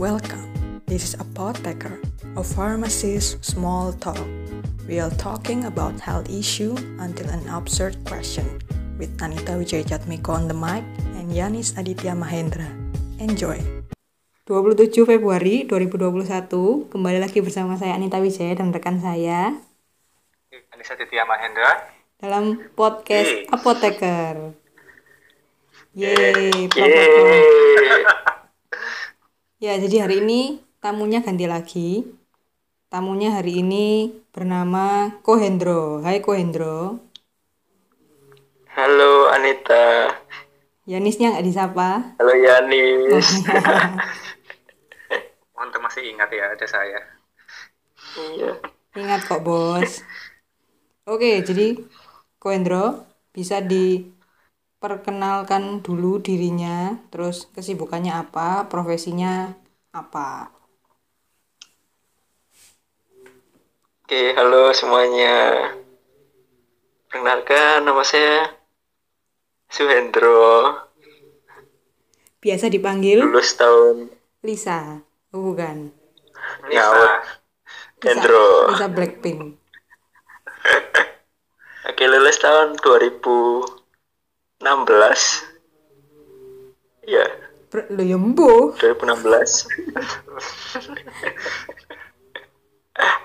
Welcome. 0.00 0.80
This 0.88 1.04
is 1.04 1.14
Apotheker, 1.20 2.00
a 2.36 2.44
pharmacist 2.44 3.44
small 3.44 3.92
talk. 3.92 4.18
We 4.88 4.98
are 5.00 5.12
talking 5.20 5.68
about 5.68 6.00
health 6.00 6.32
issue 6.32 6.76
until 6.98 7.28
an 7.28 7.44
absurd 7.48 8.00
question 8.08 8.60
with 8.96 9.12
Anita 9.20 9.52
Wijayatmiko 9.56 10.32
on 10.32 10.48
the 10.48 10.56
mic 10.56 10.84
and 11.16 11.28
Yanis 11.30 11.76
Aditya 11.76 12.16
Mahendra. 12.16 12.68
Enjoy. 13.20 13.60
27 14.48 15.06
Februari 15.06 15.68
2021, 15.68 16.88
kembali 16.90 17.18
lagi 17.22 17.38
bersama 17.44 17.76
saya 17.78 17.94
Anita 17.94 18.18
Wijaya 18.18 18.58
dan 18.58 18.72
rekan 18.74 18.98
saya 18.98 19.54
Anissa 20.72 20.96
Titiya 20.98 21.28
Mahendra. 21.28 21.92
dalam 22.16 22.70
podcast 22.78 23.28
Yeay. 23.28 23.50
Apotheker. 23.50 24.34
Yeay, 25.92 26.70
Yeay. 26.70 28.20
Ya, 29.62 29.78
jadi 29.78 30.02
hari 30.02 30.26
ini 30.26 30.58
tamunya 30.82 31.22
ganti 31.22 31.46
lagi. 31.46 32.02
Tamunya 32.90 33.30
hari 33.30 33.62
ini 33.62 34.10
bernama 34.34 35.14
Kohendro. 35.22 36.02
Hai 36.02 36.18
Kohendro. 36.18 36.98
Halo 38.74 39.30
Anita. 39.30 40.18
Yanisnya 40.82 41.30
nggak 41.30 41.46
disapa. 41.46 42.18
Halo 42.18 42.34
Yanis. 42.34 43.38
Untuk 45.62 45.78
masih 45.78 46.10
ingat 46.10 46.34
ya 46.34 46.58
ada 46.58 46.66
saya. 46.66 46.98
Iya. 48.18 48.58
Ingat 48.98 49.30
kok, 49.30 49.46
Bos. 49.46 50.02
Oke, 51.06 51.38
jadi 51.46 51.78
Kohendro 52.42 53.06
bisa 53.30 53.62
diperkenalkan 54.82 55.78
dulu 55.78 56.18
dirinya, 56.18 56.98
terus 57.14 57.46
kesibukannya 57.54 58.18
apa, 58.18 58.66
profesinya 58.66 59.54
apa. 59.94 60.50
Oke, 64.02 64.34
halo 64.34 64.74
semuanya. 64.74 65.70
Perkenalkan 67.06 67.86
nama 67.86 68.02
saya 68.02 68.58
Suhendro. 69.70 70.74
Biasa 72.42 72.66
dipanggil 72.66 73.22
Lulus 73.22 73.54
tahun 73.54 74.10
Lisa. 74.42 74.98
Oh, 75.30 75.54
bukan. 75.54 75.94
Lisa, 76.66 77.22
Hendro. 78.02 78.74
Lisa 78.74 78.90
Blackpink. 78.90 79.46
Oke, 81.86 82.02
lulus 82.10 82.42
tahun 82.42 82.74
2016. 84.62 85.42
Ya, 87.02 87.26
Ber- 87.66 87.90
Lo 87.90 88.02
ya 88.04 88.14
mbuh. 88.14 88.78
2016. 88.78 89.66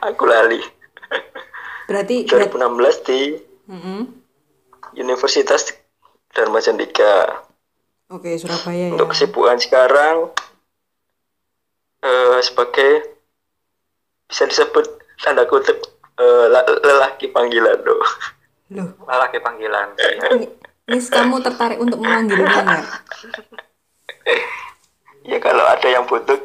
Aku 0.01 0.23
lali. 0.25 0.57
Berarti 1.85 2.25
berat, 2.25 2.49
2016 2.51 3.05
di 3.05 3.21
Mm-mm. 3.69 4.01
Universitas 4.95 5.69
Dharma 6.31 6.57
Candika. 6.57 7.45
Oke, 8.09 8.33
Surabaya 8.35 8.87
ya. 8.89 8.95
Untuk 8.95 9.11
kesibukan 9.11 9.59
sekarang 9.59 10.31
eh, 12.01 12.39
sebagai 12.41 13.19
bisa 14.25 14.43
disebut 14.43 14.85
tanda 15.17 15.43
kutip 15.45 15.75
eh, 16.17 16.45
la- 16.47 16.65
lelaki 16.65 17.29
panggilan 17.29 17.77
loh. 17.83 18.01
Loh, 18.69 18.89
Lelaki 19.05 19.39
panggilan. 19.39 19.95
Nis, 20.87 21.11
kamu 21.11 21.43
tertarik 21.43 21.79
untuk 21.83 21.99
memanggilnya 21.99 22.63
nggak? 22.63 22.85
ya 25.27 25.37
kalau 25.43 25.65
ada 25.67 25.87
yang 25.91 26.07
butuh 26.07 26.39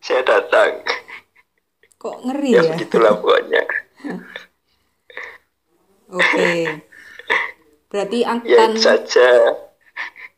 saya 0.00 0.24
datang. 0.24 0.80
Kok 2.00 2.16
ngeri 2.26 2.50
Ya 2.50 2.62
ya? 2.64 2.72
begitulah 2.72 3.12
pokoknya. 3.20 3.62
Oke. 6.10 6.48
Berarti 7.92 8.18
Ya 8.24 8.32
angkatan 8.32 8.70
itu 8.72 8.80
saja. 8.80 9.28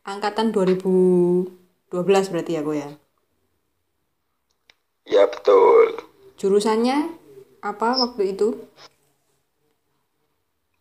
angkatan 0.05 0.53
2012 0.53 1.49
berarti 2.29 2.53
ya, 2.59 2.63
Ko 2.63 2.73
ya. 2.75 2.91
Ya 5.07 5.25
betul. 5.31 6.03
Jurusannya 6.37 7.15
apa 7.63 7.89
waktu 7.97 8.35
itu? 8.35 8.59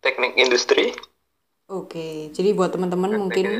Teknik 0.02 0.36
industri. 0.36 0.92
Oke, 1.74 2.30
jadi 2.30 2.54
buat 2.54 2.70
teman-teman 2.70 3.18
mungkin 3.18 3.58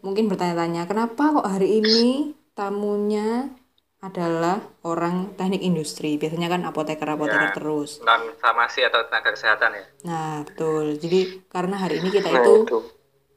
mungkin 0.00 0.24
bertanya-tanya, 0.32 0.88
kenapa 0.88 1.28
kok 1.36 1.44
hari 1.44 1.84
ini 1.84 2.32
tamunya 2.56 3.52
adalah 4.00 4.64
orang 4.82 5.36
teknik 5.36 5.60
industri? 5.60 6.16
Biasanya 6.16 6.48
kan 6.48 6.64
apoteker-apoteker 6.64 7.52
Ya. 7.52 7.54
terus. 7.54 8.00
non 8.00 8.32
farmasi 8.40 8.82
atau 8.88 9.04
tenaga 9.06 9.30
kesehatan 9.36 9.76
ya. 9.76 9.84
Nah, 10.08 10.34
betul. 10.42 10.96
Jadi 10.96 11.44
karena 11.52 11.76
hari 11.78 12.00
ini 12.00 12.08
kita 12.08 12.32
Nah, 12.32 12.42
itu 12.42 12.80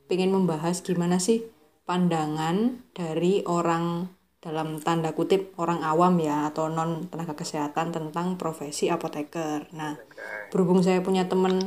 pengen 0.08 0.32
membahas 0.32 0.80
gimana 0.82 1.20
sih 1.20 1.44
pandangan 1.86 2.82
dari 2.96 3.46
orang 3.46 4.10
dalam 4.42 4.78
tanda 4.82 5.14
kutip 5.14 5.54
orang 5.58 5.82
awam 5.86 6.18
ya 6.22 6.50
atau 6.50 6.70
non 6.70 7.10
tenaga 7.12 7.38
kesehatan 7.38 7.92
tentang 7.94 8.40
profesi 8.40 8.90
apoteker. 8.90 9.70
Nah, 9.76 10.00
berhubung 10.50 10.82
saya 10.82 11.02
punya 11.06 11.30
temen 11.30 11.62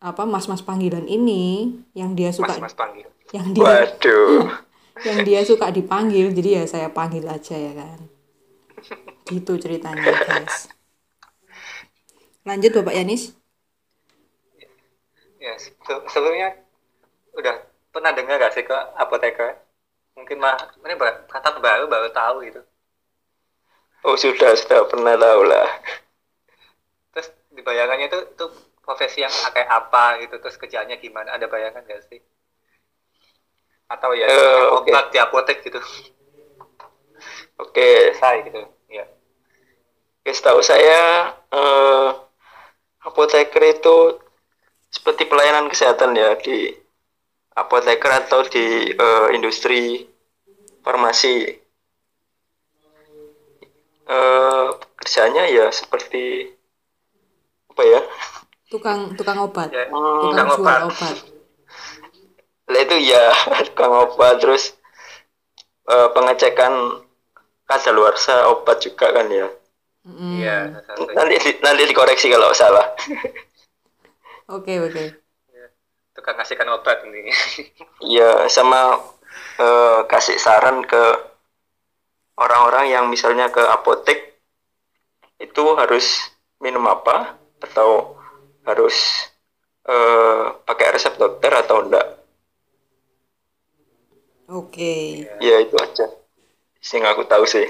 apa 0.00 0.24
mas-mas 0.24 0.64
panggilan 0.64 1.04
ini 1.04 1.76
yang 1.92 2.16
dia 2.16 2.32
suka 2.32 2.56
Mas 2.56 2.72
Mas 2.72 2.76
panggil. 2.76 3.04
yang 3.36 3.52
dia 3.52 3.64
Waduh. 3.68 4.48
yang 5.08 5.20
dia 5.28 5.40
suka 5.44 5.68
dipanggil 5.68 6.32
jadi 6.32 6.60
ya 6.60 6.62
saya 6.64 6.88
panggil 6.88 7.28
aja 7.28 7.52
ya 7.52 7.72
kan. 7.76 8.00
Gitu 9.28 9.52
ceritanya 9.60 10.08
guys. 10.24 10.72
Lanjut 12.48 12.72
Bapak 12.80 12.96
Yanis. 12.96 13.36
Ya, 15.40 15.56
se- 15.56 16.04
sebelumnya 16.08 16.56
udah 17.36 17.64
pernah 17.92 18.12
dengar 18.12 18.40
gak 18.40 18.56
sih 18.56 18.64
ke 18.64 18.76
apoteker? 18.96 19.60
Mungkin 20.16 20.40
mah 20.40 20.56
ini 20.84 20.96
kata 21.28 21.60
baru 21.60 21.88
baru 21.88 22.08
tahu 22.12 22.44
gitu. 22.48 22.60
Oh 24.04 24.16
sudah 24.16 24.56
sudah 24.56 24.88
pernah 24.88 25.16
tahu 25.16 25.40
lah. 25.44 25.68
Terus 27.12 27.28
di 27.52 27.60
bayangannya 27.60 28.08
itu 28.08 28.18
itu 28.36 28.46
profesi 28.90 29.22
yang 29.22 29.30
kayak 29.54 29.70
apa 29.70 30.18
gitu, 30.26 30.42
terus 30.42 30.58
kerjanya 30.58 30.98
gimana? 30.98 31.38
Ada 31.38 31.46
bayangan 31.46 31.86
gak 31.86 32.02
sih? 32.10 32.18
Atau 33.86 34.18
ya 34.18 34.26
obat 34.74 35.14
di 35.14 35.18
apotek 35.22 35.62
gitu? 35.62 35.78
Oke, 37.62 38.10
saya 38.18 38.42
gitu. 38.42 38.66
Ya. 38.90 39.06
Oke, 40.20 40.30
setahu 40.34 40.58
saya 40.58 41.30
eh, 41.54 42.08
apoteker 43.06 43.62
itu 43.62 44.18
seperti 44.90 45.30
pelayanan 45.30 45.70
kesehatan 45.70 46.18
ya 46.18 46.34
di 46.34 46.74
apoteker 47.54 48.10
atau 48.26 48.42
di 48.50 48.90
eh, 48.90 49.26
industri 49.38 50.02
farmasi. 50.82 51.62
Eh, 54.10 54.68
kerjanya 54.98 55.46
ya 55.46 55.66
seperti 55.70 56.50
apa 57.70 57.82
ya? 57.86 58.00
Tukang 58.70 59.18
tukang 59.18 59.38
obat. 59.42 59.68
Ya, 59.74 59.90
Tukang 59.90 60.30
tukang 60.30 60.48
jual 60.54 60.62
obat. 60.62 60.80
obat. 60.86 61.16
Lah 62.70 62.80
itu 62.80 62.96
ya 63.02 63.24
tukang 63.70 63.92
obat 63.92 64.38
terus 64.38 64.78
eh, 65.90 66.08
pengecekan 66.14 67.02
kadaluarsa 67.66 68.46
obat 68.50 68.78
juga 68.78 69.10
kan 69.10 69.26
ya. 69.26 69.46
Mm. 70.06 70.32
Iya. 70.40 70.56
Nanti 71.12 71.34
di- 71.42 71.60
nanti 71.60 71.82
dikoreksi 71.90 72.30
kalau 72.30 72.54
salah. 72.54 72.86
Oke, 74.50 74.82
oke. 74.82 75.04
Tukang 76.10 76.34
ngasihkan 76.34 76.66
obat 76.74 77.06
ini. 77.06 77.30
Iya, 78.10 78.50
sama 78.50 78.98
eh, 79.62 80.00
kasih 80.10 80.42
saran 80.42 80.82
ke 80.82 80.98
orang-orang 82.34 82.90
yang 82.90 83.04
misalnya 83.06 83.46
ke 83.52 83.62
apotek 83.62 84.42
itu 85.38 85.64
harus 85.78 86.34
minum 86.58 86.82
apa 86.90 87.36
atau 87.62 88.18
harus 88.64 88.96
eh, 89.88 90.44
pakai 90.64 90.86
resep 90.94 91.14
dokter 91.16 91.52
atau 91.52 91.84
enggak. 91.84 92.06
Oke. 94.50 95.24
Ya 95.38 95.56
itu 95.62 95.76
aja. 95.78 96.10
Sing 96.82 97.06
aku 97.06 97.22
tahu 97.28 97.46
sih. 97.46 97.66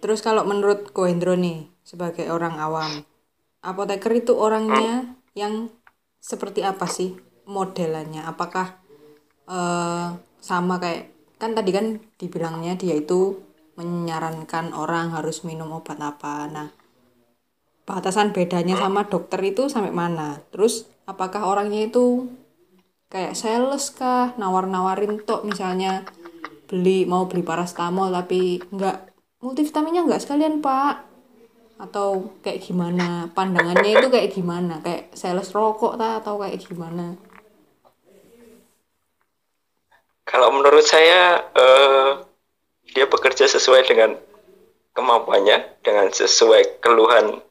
Terus 0.00 0.20
kalau 0.20 0.44
menurut 0.44 0.92
Kohendro 0.92 1.36
nih 1.36 1.68
sebagai 1.84 2.28
orang 2.28 2.60
awam, 2.60 3.04
apoteker 3.60 4.12
itu 4.12 4.32
orangnya 4.36 5.16
yang 5.36 5.68
seperti 6.20 6.64
apa 6.64 6.88
sih 6.88 7.16
modelannya? 7.44 8.24
Apakah 8.24 8.80
eh, 9.48 10.08
sama 10.40 10.76
kayak 10.80 11.12
kan 11.40 11.52
tadi 11.52 11.70
kan 11.76 12.00
dibilangnya 12.16 12.76
dia 12.76 12.96
itu 12.96 13.36
menyarankan 13.74 14.72
orang 14.72 15.12
harus 15.12 15.42
minum 15.42 15.72
obat 15.74 15.98
apa. 15.98 16.46
Nah, 16.46 16.68
batasan 17.84 18.32
bedanya 18.32 18.76
sama 18.80 19.06
dokter 19.06 19.40
itu 19.44 19.68
sampai 19.68 19.92
mana? 19.92 20.40
Terus 20.50 20.88
apakah 21.04 21.44
orangnya 21.44 21.88
itu 21.88 22.28
kayak 23.12 23.36
sales 23.36 23.92
kah? 23.92 24.32
Nawar-nawarin 24.40 25.20
tok 25.22 25.44
misalnya 25.44 26.04
beli 26.64 27.04
mau 27.04 27.28
beli 27.28 27.44
parastamol 27.44 28.08
tapi 28.10 28.58
nggak 28.72 29.12
multivitaminnya 29.44 30.08
nggak 30.08 30.22
sekalian 30.24 30.64
pak. 30.64 31.04
Atau 31.76 32.32
kayak 32.40 32.64
gimana? 32.64 33.28
Pandangannya 33.36 34.00
itu 34.00 34.08
kayak 34.08 34.32
gimana? 34.32 34.80
Kayak 34.80 35.12
sales 35.12 35.52
rokok 35.52 36.00
ta 36.00 36.24
atau 36.24 36.40
kayak 36.40 36.64
gimana? 36.64 37.20
Kalau 40.24 40.48
menurut 40.56 40.82
saya 40.82 41.44
eh, 41.52 42.10
dia 42.96 43.04
bekerja 43.04 43.44
sesuai 43.44 43.84
dengan 43.84 44.16
kemampuannya, 44.96 45.84
dengan 45.84 46.08
sesuai 46.08 46.80
keluhan 46.80 47.44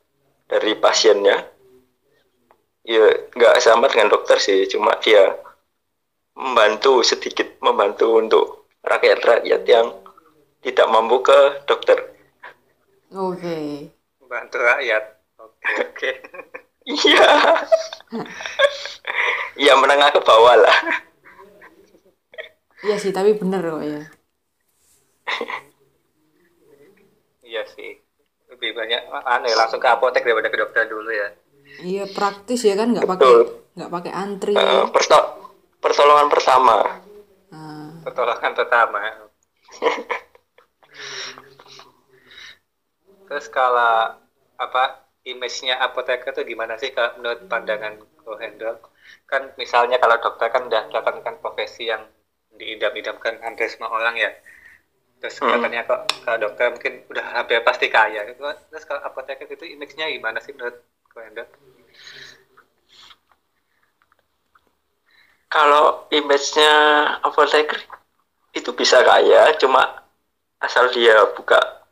dari 0.53 0.77
pasiennya. 0.77 1.49
Ya 2.85 3.05
nggak 3.33 3.57
sama 3.63 3.89
dengan 3.89 4.13
dokter 4.13 4.37
sih, 4.37 4.69
cuma 4.69 4.93
dia 5.01 5.33
membantu 6.37 7.01
sedikit 7.01 7.57
membantu 7.63 8.19
untuk 8.19 8.45
rakyat-rakyat 8.83 9.61
yang 9.65 9.87
tidak 10.61 10.87
mampu 10.91 11.23
ke 11.23 11.39
dokter. 11.65 11.97
oke 13.09 13.57
Membantu 14.21 14.57
rakyat. 14.61 15.03
Oke 15.41 15.71
oke. 15.89 16.11
Iya. 16.83 17.27
Iya 19.55 19.73
menengah 19.79 20.11
ke 20.11 20.19
bawah 20.19 20.59
lah. 20.59 20.77
iya 22.83 22.99
sih 22.99 23.15
tapi 23.15 23.39
bener 23.39 23.63
kok 23.63 23.83
ya 23.87 24.01
Iya 27.43 27.63
sih. 27.69 28.02
Lebih 28.63 28.79
banyak 28.79 29.01
aneh 29.27 29.51
langsung 29.59 29.83
ke 29.83 29.91
apotek 29.91 30.23
daripada 30.23 30.47
ke 30.47 30.55
dokter 30.55 30.87
dulu 30.87 31.11
ya. 31.11 31.35
iya 31.83 32.07
praktis 32.07 32.63
ya 32.63 32.79
kan 32.79 32.95
nggak 32.95 33.03
pakai 33.03 33.27
nggak 33.75 33.91
pakai 33.91 34.11
antri 34.15 34.55
Eh, 34.55 34.87
perto- 34.87 35.51
pertolongan 35.83 36.31
pertama. 36.31 37.03
Nah, 37.51 37.99
Pertolongan 38.07 38.55
pertama. 38.55 39.03
Terus 43.27 43.51
kalau 43.51 44.15
apa 44.55 44.83
image-nya 45.27 45.75
apoteker 45.83 46.31
itu 46.31 46.55
gimana 46.55 46.79
sih 46.79 46.95
kalau 46.95 47.19
menurut 47.19 47.51
pandangan 47.51 47.99
Ko 48.23 48.39
Hendro? 48.39 48.79
Kan 49.27 49.51
misalnya 49.59 49.99
kalau 49.99 50.15
dokter 50.23 50.47
kan 50.55 50.71
udah 50.71 50.87
melakukan 50.87 51.35
profesi 51.43 51.91
yang 51.91 52.07
diidam-idamkan 52.55 53.43
hampir 53.43 53.67
semua 53.67 53.91
orang 53.91 54.15
ya. 54.15 54.31
Terus 55.23 55.39
katanya 55.39 55.87
kok 55.87 56.03
kalau 56.27 56.35
dokter 56.35 56.67
mungkin 56.67 56.93
udah 57.07 57.23
hampir 57.31 57.63
pasti 57.63 57.87
kaya. 57.87 58.27
Terus 58.35 58.83
kalau 58.83 58.99
apoteker 59.07 59.47
itu 59.47 59.63
image-nya 59.71 60.11
gimana 60.11 60.43
sih 60.43 60.51
menurut 60.51 60.83
Hendro? 61.15 61.47
Kalau 65.47 66.11
image-nya 66.11 66.73
apoteker 67.23 67.79
itu 68.51 68.75
bisa 68.75 68.99
kaya, 68.99 69.55
cuma 69.63 70.03
asal 70.59 70.91
dia 70.91 71.15
buka 71.31 71.87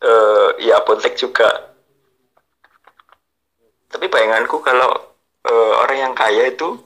eh, 0.00 0.48
ya 0.64 0.80
apotek 0.80 1.20
juga. 1.20 1.68
Tapi 3.92 4.08
bayanganku 4.08 4.56
kalau 4.64 4.88
eh, 5.44 5.72
orang 5.84 5.98
yang 6.00 6.14
kaya 6.16 6.48
itu 6.48 6.80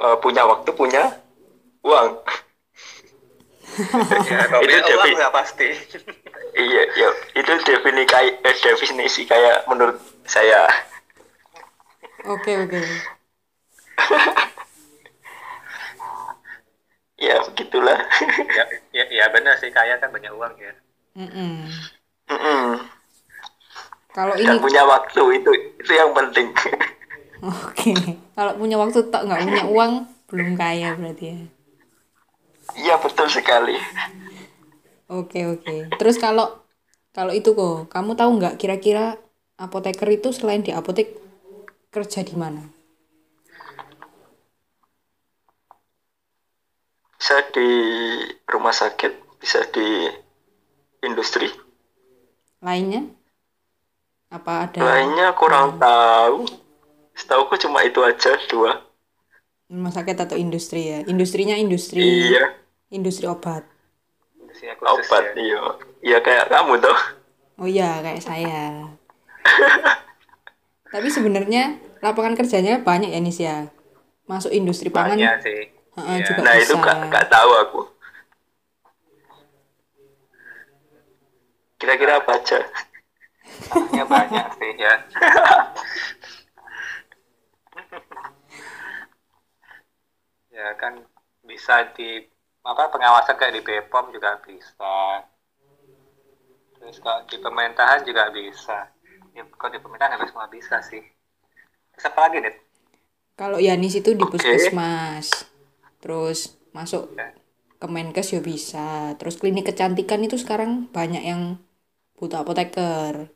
eh, 0.00 0.16
punya 0.24 0.48
waktu, 0.48 0.72
punya 0.72 1.20
uang. 1.84 2.16
Ya, 4.30 4.46
kalau 4.50 4.60
Itu 4.64 4.78
Devi. 4.82 5.10
nggak 5.14 5.32
pasti. 5.34 5.68
iya, 6.64 6.82
ya, 6.98 7.08
itu 7.38 7.52
definisi 7.64 8.06
kayak 8.10 8.32
eh, 8.42 8.56
definisi 8.58 9.22
kayak 9.26 9.64
menurut 9.70 9.96
saya. 10.26 10.66
oke 12.32 12.52
oke 12.64 12.80
Ya 17.20 17.36
begitulah. 17.44 18.00
ya, 18.56 18.64
ya, 18.96 19.04
ya 19.12 19.24
benar 19.28 19.54
sih 19.60 19.68
kaya 19.68 20.00
kan 20.00 20.08
banyak 20.08 20.32
uang 20.32 20.54
ya. 20.56 20.72
Mm-mm. 21.18 21.68
Mm-mm. 22.30 22.80
kalau 24.10 24.34
ini 24.34 24.46
Dan 24.46 24.58
punya 24.58 24.82
waktu 24.86 25.22
itu 25.38 25.50
itu 25.78 25.92
yang 25.94 26.10
penting. 26.16 26.48
oke 27.44 27.92
kalau 28.36 28.52
punya 28.60 28.76
waktu 28.80 28.98
tak 29.12 29.22
nggak 29.26 29.40
punya 29.46 29.64
uang 29.68 29.92
belum 30.30 30.50
kaya 30.56 30.94
berarti 30.96 31.24
ya 31.34 31.38
Iya 32.78 33.00
betul 33.02 33.26
sekali. 33.30 33.74
Oke 35.10 35.42
oke. 35.46 35.90
Terus 35.98 36.16
kalau 36.22 36.62
kalau 37.10 37.34
itu 37.34 37.50
kok, 37.58 37.90
kamu 37.90 38.14
tahu 38.14 38.30
nggak 38.38 38.54
kira-kira 38.54 39.18
apoteker 39.58 40.06
itu 40.14 40.30
selain 40.30 40.62
di 40.62 40.70
apotek 40.70 41.10
kerja 41.90 42.22
di 42.22 42.38
mana? 42.38 42.62
Bisa 47.18 47.36
di 47.50 47.68
rumah 48.46 48.72
sakit, 48.72 49.42
bisa 49.42 49.66
di 49.74 50.08
industri. 51.04 51.50
Lainnya? 52.62 53.04
Apa 54.30 54.70
ada 54.70 54.78
Lainnya 54.78 55.34
kurang 55.34 55.76
tahu. 55.82 56.46
Setauku 57.18 57.58
cuma 57.58 57.82
itu 57.82 58.00
aja 58.00 58.38
dua. 58.46 58.78
Rumah 59.70 59.94
sakit 59.94 60.16
atau 60.18 60.34
industri 60.34 60.90
ya? 60.90 60.98
Industrinya 61.06 61.54
industri 61.54 62.02
Iya, 62.02 62.58
industri 62.90 63.30
obat. 63.30 63.62
Industri 64.36 64.66
khusus 64.74 65.06
obat 65.06 65.24
ya. 65.24 65.32
iya. 65.38 65.60
Iya 66.00 66.18
kayak 66.20 66.46
kamu 66.50 66.82
tuh. 66.82 66.98
Oh 67.56 67.68
iya 67.70 68.02
kayak 68.02 68.20
saya. 68.20 68.90
Tapi 70.94 71.06
sebenarnya 71.06 71.78
lapangan 72.02 72.34
kerjanya 72.34 72.82
banyak 72.82 73.14
ya 73.14 73.20
Nis 73.22 73.38
ya. 73.38 73.70
Masuk 74.26 74.50
industri 74.50 74.90
pangan 74.90 75.14
Banyak 75.14 75.38
sih. 75.42 75.60
heeh, 75.70 76.16
Iya. 76.18 76.26
juga 76.26 76.40
Nah 76.42 76.54
itu 76.56 76.74
bisa. 76.74 76.82
gak, 76.82 76.96
gak 77.08 77.26
tahu 77.30 77.50
aku. 77.62 77.80
Kira-kira 81.78 82.20
apa 82.20 82.36
aja? 82.36 82.58
Banyak 84.04 84.46
sih 84.58 84.72
ya. 84.76 84.94
ya 90.60 90.70
kan 90.76 91.00
bisa 91.40 91.88
di 91.96 92.20
apa 92.60 92.92
pengawasan 92.92 93.40
kayak 93.40 93.56
di 93.56 93.62
BPOM 93.64 94.12
juga 94.12 94.36
bisa. 94.44 95.24
Terus 96.76 96.96
kalau 97.00 97.20
di 97.24 97.36
pemerintahan 97.40 98.00
juga 98.04 98.28
bisa. 98.28 98.88
Ya, 99.32 99.44
kalau 99.56 99.72
di 99.72 99.80
pemerintahan 99.80 100.12
hampir 100.16 100.28
semua 100.28 100.48
bisa 100.52 100.76
sih. 100.84 101.00
Terus 101.96 102.04
apa 102.08 102.28
lagi 102.28 102.38
nih? 102.44 102.56
Kalau 103.40 103.56
Yanis 103.56 103.96
itu 103.96 104.12
di 104.12 104.20
Oke. 104.20 104.36
puskesmas. 104.36 105.48
Terus 106.04 106.56
masuk 106.76 107.08
Ya. 107.16 107.32
ke 107.80 107.86
Menkes 107.88 108.36
ya 108.36 108.40
bisa. 108.44 109.16
Terus 109.16 109.40
klinik 109.40 109.72
kecantikan 109.72 110.20
itu 110.20 110.36
sekarang 110.36 110.92
banyak 110.92 111.24
yang 111.24 111.56
butuh 112.20 112.44
apoteker. 112.44 113.32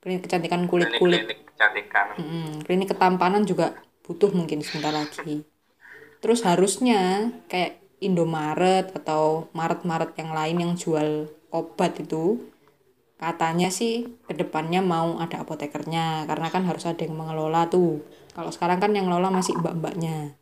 Klinik 0.00 0.24
kecantikan 0.24 0.64
kulit-kulit. 0.64 1.28
Klinik-klinik 1.28 1.52
kecantikan. 1.52 2.06
Mm, 2.16 2.52
klinik 2.64 2.88
ketampanan 2.88 3.44
juga 3.44 3.76
butuh 4.00 4.32
mungkin 4.32 4.64
sebentar 4.64 4.96
lagi. 4.96 5.44
Terus 6.20 6.44
harusnya 6.44 7.32
kayak 7.48 7.80
Indomaret 8.00 8.92
atau 8.96 9.52
Maret-Maret 9.52 10.16
yang 10.16 10.30
lain 10.32 10.56
yang 10.56 10.72
jual 10.76 11.28
obat 11.52 12.00
itu 12.00 12.40
katanya 13.20 13.68
sih 13.68 14.08
ke 14.24 14.32
depannya 14.32 14.80
mau 14.80 15.20
ada 15.20 15.44
apotekernya 15.44 16.24
karena 16.24 16.48
kan 16.48 16.64
harus 16.64 16.88
ada 16.88 17.04
yang 17.04 17.20
mengelola 17.20 17.68
tuh. 17.68 18.00
Kalau 18.32 18.48
sekarang 18.48 18.80
kan 18.80 18.96
yang 18.96 19.12
ngelola 19.12 19.28
masih 19.28 19.52
mbak-mbaknya. 19.60 20.40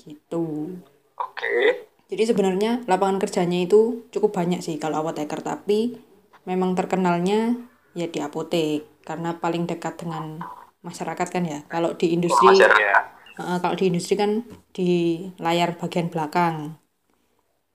Gitu. 0.00 0.80
Oke. 1.20 1.84
Jadi 2.08 2.22
sebenarnya 2.24 2.88
lapangan 2.88 3.20
kerjanya 3.20 3.60
itu 3.60 4.08
cukup 4.08 4.32
banyak 4.32 4.64
sih 4.64 4.80
kalau 4.80 5.04
apoteker 5.04 5.44
tapi 5.44 6.00
memang 6.48 6.72
terkenalnya 6.72 7.60
ya 7.92 8.08
di 8.08 8.24
apotek 8.24 9.04
karena 9.04 9.36
paling 9.36 9.68
dekat 9.68 10.00
dengan 10.00 10.40
masyarakat 10.80 11.28
kan 11.28 11.44
ya. 11.44 11.60
Kalau 11.68 11.92
di 11.92 12.16
industri 12.16 12.48
masyarakat. 12.48 13.17
Eh, 13.38 13.58
kalau 13.62 13.74
di 13.78 13.84
industri 13.86 14.18
kan 14.18 14.42
di 14.74 15.22
layar 15.38 15.78
bagian 15.78 16.10
belakang. 16.10 16.74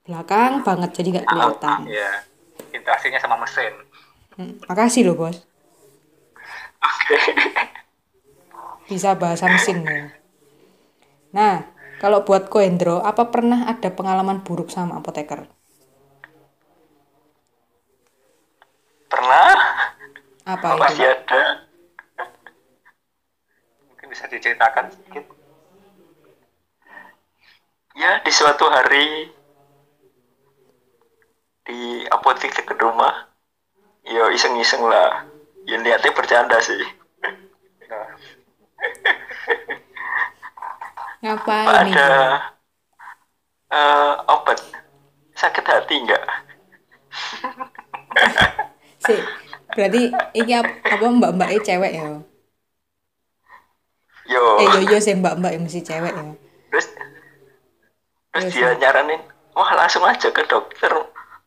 Belakang 0.04 0.60
banget 0.60 1.00
jadi 1.00 1.08
nggak 1.16 1.26
kelihatan. 1.32 1.80
Ya. 1.88 2.12
Interaksinya 2.76 3.16
sama 3.16 3.40
mesin. 3.40 3.72
Hmm, 4.36 4.60
makasih 4.68 5.08
loh, 5.08 5.16
Bos. 5.16 5.40
Oke. 6.84 7.16
Bisa 8.92 9.16
bahasa 9.16 9.48
mesin 9.48 9.80
ya. 9.88 10.12
Nah, 11.32 11.64
kalau 11.96 12.28
buat 12.28 12.52
Koendro, 12.52 13.00
apa 13.00 13.32
pernah 13.32 13.64
ada 13.64 13.88
pengalaman 13.88 14.44
buruk 14.44 14.68
sama 14.68 15.00
apoteker? 15.00 15.48
Pernah? 19.08 19.56
Apa 20.44 20.76
itu? 20.76 20.82
Masih 20.84 21.06
ada. 21.08 21.42
Mungkin 23.88 24.06
bisa 24.12 24.28
diceritakan 24.28 24.92
sedikit. 24.92 25.33
Ya 28.00 28.10
di 28.24 28.30
suatu 28.38 28.66
hari 28.74 29.06
di 31.66 31.78
apotek 32.16 32.50
dekat 32.56 32.78
rumah. 32.84 33.14
Yo 34.14 34.24
iseng-iseng 34.36 34.84
lah. 34.92 35.12
Ya 35.68 35.76
niatnya 35.82 36.12
bercanda 36.18 36.58
sih. 36.68 36.82
Ngapain 41.22 41.82
ada 41.82 41.90
itu? 41.94 42.14
eh, 43.72 44.12
obat 44.34 44.58
sakit 45.40 45.64
hati 45.72 45.94
enggak? 46.02 46.24
sih 49.06 49.20
berarti 49.74 50.02
ini 50.38 50.52
ap- 50.60 50.78
apa 50.86 51.06
mbak-mbaknya 51.10 51.58
cewek 51.66 51.92
ya 51.98 52.06
Yo. 54.24 54.44
eh 54.60 54.66
yo 54.74 54.80
yo 54.90 54.98
sih 55.04 55.14
mbak-mbak 55.20 55.50
yang 55.54 55.62
mesti 55.66 55.80
cewek 55.88 56.14
ya 56.18 56.28
Terus 56.70 56.86
terus 58.34 58.50
Terus, 58.50 58.54
dia 58.58 58.70
nyaranin, 58.76 59.22
wah 59.54 59.70
langsung 59.78 60.02
aja 60.02 60.28
ke 60.28 60.42
dokter, 60.44 60.90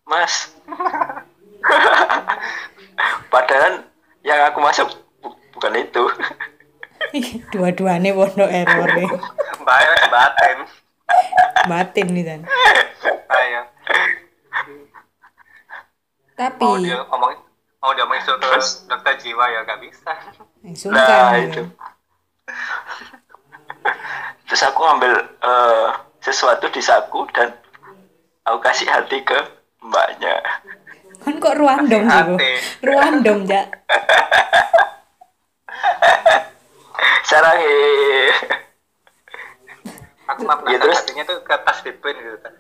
mas. 0.08 0.56
Padahal 3.34 3.84
yang 4.24 4.40
aku 4.48 4.60
masuk 4.60 4.88
bu- 5.20 5.38
bukan 5.54 5.74
itu. 5.76 6.04
Dua-duanya 7.52 8.12
pondok 8.12 8.50
error 8.50 8.90
ya 8.90 9.10
batin. 10.10 10.58
batin 11.68 12.08
nih 12.12 12.24
dan 12.26 12.42
Ayo. 13.28 13.62
tapi 16.34 16.64
Mau 16.64 16.80
dia 16.80 16.98
ngomong 17.04 17.32
mau 17.78 17.92
dia 17.94 18.08
masuk 18.08 18.36
ke 18.40 18.58
dokter 18.88 19.14
jiwa 19.20 19.46
ya 19.52 19.60
gak 19.64 19.80
bisa. 19.84 20.12
eh, 20.64 20.64
Nah 20.64 20.74
sungkan 20.74 21.32
itu. 21.44 21.62
Terus 24.48 24.62
aku 24.64 24.80
ngambil 24.82 25.14
eh, 25.22 25.88
sesuatu 26.28 26.68
di 26.68 26.84
saku 26.84 27.24
dan 27.32 27.56
aku 28.44 28.60
kasih 28.60 28.84
hati 28.86 29.24
ke 29.24 29.40
mbaknya. 29.80 30.36
kan 31.18 31.40
kok 31.40 31.56
ruandong 31.56 32.04
sih 32.36 32.56
ruandong 32.84 33.48
ja 33.48 33.64
Sarangi. 37.24 37.76
Aku 40.28 40.44
mah 40.44 40.64
Ya, 40.64 40.80
terus? 40.80 40.96
hatinya 40.98 41.24
tuh 41.24 41.38
ke 41.44 41.52
atas 41.52 41.84
di 41.84 41.92
pin 41.92 42.16
gitu 42.16 42.40
kan. 42.40 42.54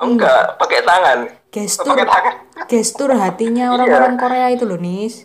Enggak, 0.00 0.56
pakai 0.56 0.80
tangan. 0.84 1.18
gestur 1.48 1.86
Pakai 1.86 2.04
tangan. 2.04 2.34
gestur 2.66 3.10
hatinya 3.14 3.72
orang-orang 3.72 4.16
Korea 4.16 4.46
itu 4.50 4.64
loh 4.64 4.76
nis 4.76 5.24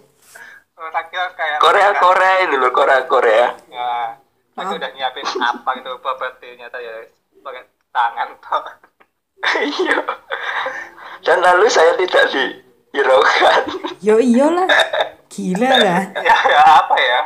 Oh, 0.79 0.87
kayak 0.87 1.59
Korea 1.59 1.91
Korea 1.99 2.33
itu 2.39 2.55
loh 2.55 2.71
Korea 2.71 3.03
Korea. 3.03 3.47
Ya, 3.67 4.15
aku 4.55 4.79
udah 4.79 4.89
nyiapin 4.95 5.27
apa 5.35 5.69
gitu 5.75 5.91
properti 5.99 6.55
ternyata 6.55 6.79
ya 6.79 6.95
tangan 7.93 8.29
toh. 8.43 8.65
Iya. 9.59 9.97
Dan 11.23 11.37
lalu 11.39 11.65
saya 11.71 11.95
tidak 11.95 12.27
dihiraukan. 12.31 13.61
yo 14.05 14.19
iyalah 14.19 14.67
gila 15.29 15.69
lah 15.79 16.03
ya, 16.15 16.35
ya 16.35 16.61
apa 16.63 16.95
ya? 16.97 17.19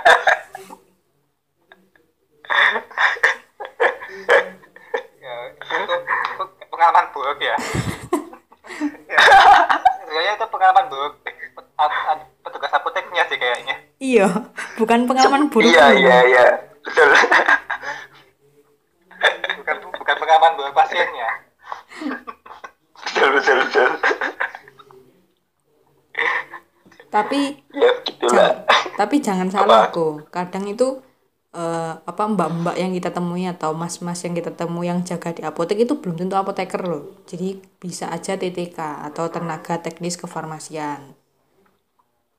ya, 5.24 5.34
itu, 5.58 5.94
itu 5.96 6.44
pengalaman 6.70 7.06
buruk 7.16 7.40
ya. 7.42 7.56
ya. 9.10 9.20
Sebenarnya 10.06 10.34
itu 10.38 10.46
pengalaman 10.50 10.86
buruk 10.92 11.14
petugas 12.44 12.72
apoteknya 12.76 13.24
sih 13.26 13.38
kayaknya. 13.40 13.76
iya 13.98 14.28
bukan 14.78 15.10
pengalaman 15.10 15.50
buruk 15.50 15.72
Iya 15.72 15.98
iya 15.98 16.18
iya. 16.30 16.46
Betul. 16.84 17.10
Bukan 19.64 19.78
bukan 19.80 20.16
pasiennya. 20.94 21.30
betul 23.04 23.28
betul 23.38 23.58
betul. 23.66 23.90
tapi 27.10 27.42
Ya 27.74 27.90
begitulah. 28.02 28.54
Jang- 28.54 28.60
tapi 28.94 29.16
jangan 29.26 29.50
salah 29.50 29.90
kok 29.90 30.30
kadang 30.30 30.66
itu 30.70 31.02
eh, 31.54 31.94
apa 32.12 32.24
mbak-mbak 32.30 32.76
yang 32.78 32.92
kita 32.98 33.10
temui 33.10 33.46
atau 33.50 33.74
mas-mas 33.74 34.22
yang 34.26 34.34
kita 34.38 34.52
temui 34.54 34.86
yang 34.90 35.02
jaga 35.02 35.30
di 35.34 35.42
apotek 35.42 35.78
itu 35.86 35.94
belum 35.98 36.16
tentu 36.22 36.36
apoteker 36.38 36.82
loh 36.86 37.04
jadi 37.30 37.58
bisa 37.82 38.10
aja 38.14 38.38
TTK 38.38 38.78
atau 39.10 39.26
tenaga 39.34 39.82
teknis 39.82 40.16
kefarmasian 40.22 41.14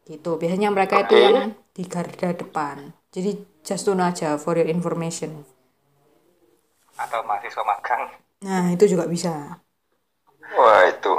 gitu 0.04 0.37
biasanya 0.37 0.68
mereka 0.70 1.00
itu 1.02 1.14
Oke. 1.16 1.25
yang 1.26 1.38
di 1.75 1.84
garda 1.88 2.30
depan 2.37 2.92
jadi 3.11 3.40
just 3.64 3.88
aja 3.88 4.37
for 4.37 4.54
your 4.58 4.68
information 4.68 5.42
Atau 6.94 7.26
mahasiswa 7.26 7.62
magang. 7.66 8.23
Nah 8.44 8.64
itu 8.74 8.84
juga 8.92 9.04
bisa. 9.14 9.30
Wah 10.56 10.82
itu. 10.92 11.12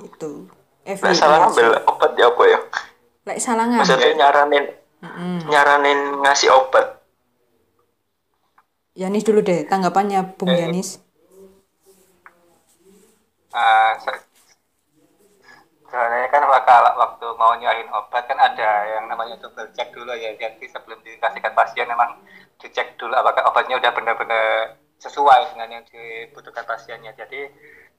itu. 0.00 0.30
Nah, 0.48 0.88
FYI 0.88 1.18
salah 1.20 1.38
ngambil 1.44 1.68
obat 1.90 2.10
ya 2.16 2.26
apa 2.32 2.42
ya? 2.48 2.58
Lek 3.28 3.38
salah 3.44 3.64
ngambil 3.68 3.84
Maksudnya 3.84 4.10
nyaranin 4.20 4.64
nyaranin 5.50 6.00
ngasih 6.24 6.48
obat. 6.52 6.86
Yanis 9.00 9.24
dulu 9.28 9.40
deh 9.48 9.60
tanggapannya 9.70 10.20
Bung 10.38 10.52
Yanis. 10.60 10.88
Ah, 13.52 13.98
se- 13.98 14.24
Soalnya 15.90 16.30
kan 16.30 16.46
bakal 16.46 16.82
waktu 17.02 17.26
mau 17.34 17.50
nyuahin 17.58 17.90
obat 17.90 18.22
kan 18.30 18.38
ada 18.38 18.70
yang 18.86 19.10
namanya 19.10 19.34
double 19.42 19.66
check 19.74 19.90
dulu 19.90 20.14
ya 20.14 20.30
jadi 20.38 20.62
sebelum 20.70 21.02
dikasihkan 21.02 21.50
pasien 21.50 21.90
memang 21.90 22.14
dicek 22.62 22.94
dulu 22.94 23.10
apakah 23.10 23.42
obatnya 23.50 23.74
udah 23.82 23.90
benar-benar 23.90 24.78
sesuai 25.00 25.56
dengan 25.56 25.80
yang 25.80 25.84
dibutuhkan 25.88 26.64
pasiennya. 26.64 27.16
Jadi 27.16 27.48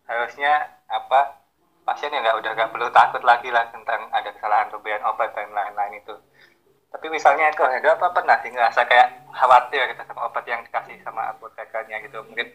harusnya 0.05 0.53
apa 0.87 1.41
pasien 1.81 2.13
ya 2.13 2.21
nggak 2.21 2.37
udah 2.37 2.51
nggak 2.53 2.71
perlu 2.71 2.87
takut 2.93 3.21
lagi 3.25 3.49
lah 3.49 3.65
tentang 3.73 4.05
ada 4.13 4.29
kesalahan 4.31 4.69
pemberian 4.69 5.01
obat 5.03 5.33
dan 5.33 5.49
lain-lain 5.49 5.97
itu. 5.97 6.13
Tapi 6.91 7.07
misalnya 7.07 7.49
kok 7.55 7.71
ada 7.71 7.95
apa 7.95 8.07
pernah 8.11 8.37
sih 8.43 8.51
ngerasa 8.51 8.83
kayak 8.83 9.31
khawatir 9.31 9.81
gitu 9.89 10.01
sama 10.05 10.27
obat 10.27 10.43
yang 10.45 10.61
dikasih 10.61 10.99
sama 11.01 11.31
apotekernya 11.31 12.03
gitu. 12.05 12.19
Mungkin 12.27 12.47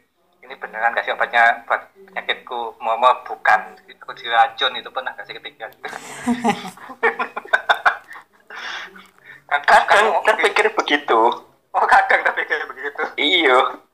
ini 0.45 0.55
beneran 0.61 0.93
kasih 0.95 1.17
obatnya 1.17 1.65
buat 1.67 1.83
penyakitku? 2.13 2.77
Mau 2.79 2.95
mau 3.01 3.17
bukan. 3.25 3.61
Aku 4.07 4.13
diracun 4.15 4.77
itu 4.77 4.91
pernah 4.93 5.11
kasih 5.17 5.35
kepikiran? 5.41 5.73
Kan 5.83 6.01
Kadang 9.67 9.85
kan- 9.87 10.23
kan 10.27 10.37
pikir 10.43 10.67
begitu. 10.75 11.21
oh 11.77 11.85
kadang 11.87 12.21
kayak 12.25 12.67
begitu. 12.73 13.03
Iyo. 13.17 13.86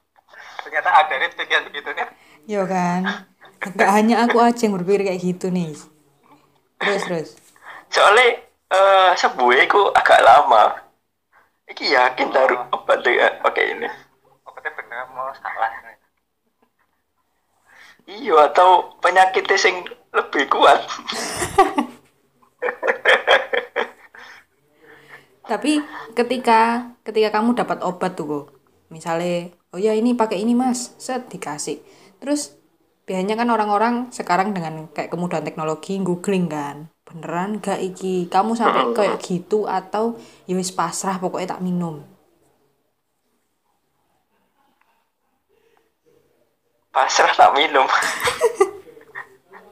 Ternyata 0.63 0.91
ada 0.91 1.15
nih 1.19 1.31
pikiran 1.35 1.65
begitu 1.69 1.91
nih 1.95 2.09
Yo 2.47 2.63
kan 2.67 3.29
Gak 3.63 3.91
hanya 3.95 4.27
aku 4.27 4.43
aja 4.43 4.67
yang 4.67 4.75
berpikir 4.75 5.07
kayak 5.07 5.23
gitu 5.23 5.47
nih 5.55 5.79
Terus 6.83 7.03
terus 7.07 7.31
Soalnya 7.93 8.41
eh 8.73 9.13
sebuah 9.21 9.69
itu 9.69 9.81
agak 9.93 10.25
lama. 10.25 10.81
Iki 11.69 11.93
yakin 11.93 12.33
taruh 12.33 12.65
obat 12.73 13.05
dengan 13.05 13.37
pakai 13.45 13.77
ini. 13.77 13.89
obatnya 14.49 14.73
bener 14.77 15.05
mau 15.13 15.29
salah 15.37 15.71
Iya 18.03 18.51
atau 18.51 18.99
penyakitnya 18.99 19.61
sing 19.61 19.85
lebih 20.11 20.49
kuat. 20.51 20.81
Tapi 25.53 25.85
ketika 26.17 26.91
ketika 27.05 27.29
kamu 27.39 27.53
dapat 27.55 27.79
obat 27.85 28.17
tuh 28.17 28.27
kok 28.27 28.62
Misalnya 28.93 29.51
Oh 29.73 29.81
ya 29.81 29.97
ini 29.97 30.13
pakai 30.13 30.45
ini 30.45 30.53
mas. 30.53 30.93
Set 31.01 31.33
dikasih. 31.33 31.81
Terus 32.21 32.53
biasanya 33.09 33.41
kan 33.41 33.49
orang-orang 33.49 33.95
sekarang 34.13 34.53
dengan 34.53 34.93
kayak 34.93 35.09
kemudahan 35.09 35.49
teknologi 35.49 35.97
googling 35.97 36.53
kan 36.53 36.93
beneran 37.09 37.57
gak 37.57 37.81
iki? 37.81 38.29
Kamu 38.29 38.53
sampai 38.53 38.93
kayak 38.93 39.25
gitu 39.25 39.65
atau 39.65 40.21
ya 40.45 40.61
wis 40.61 40.69
pasrah 40.69 41.17
pokoknya 41.17 41.57
tak 41.57 41.65
minum? 41.65 42.05
Pasrah 46.93 47.33
tak 47.33 47.57
minum. 47.57 47.89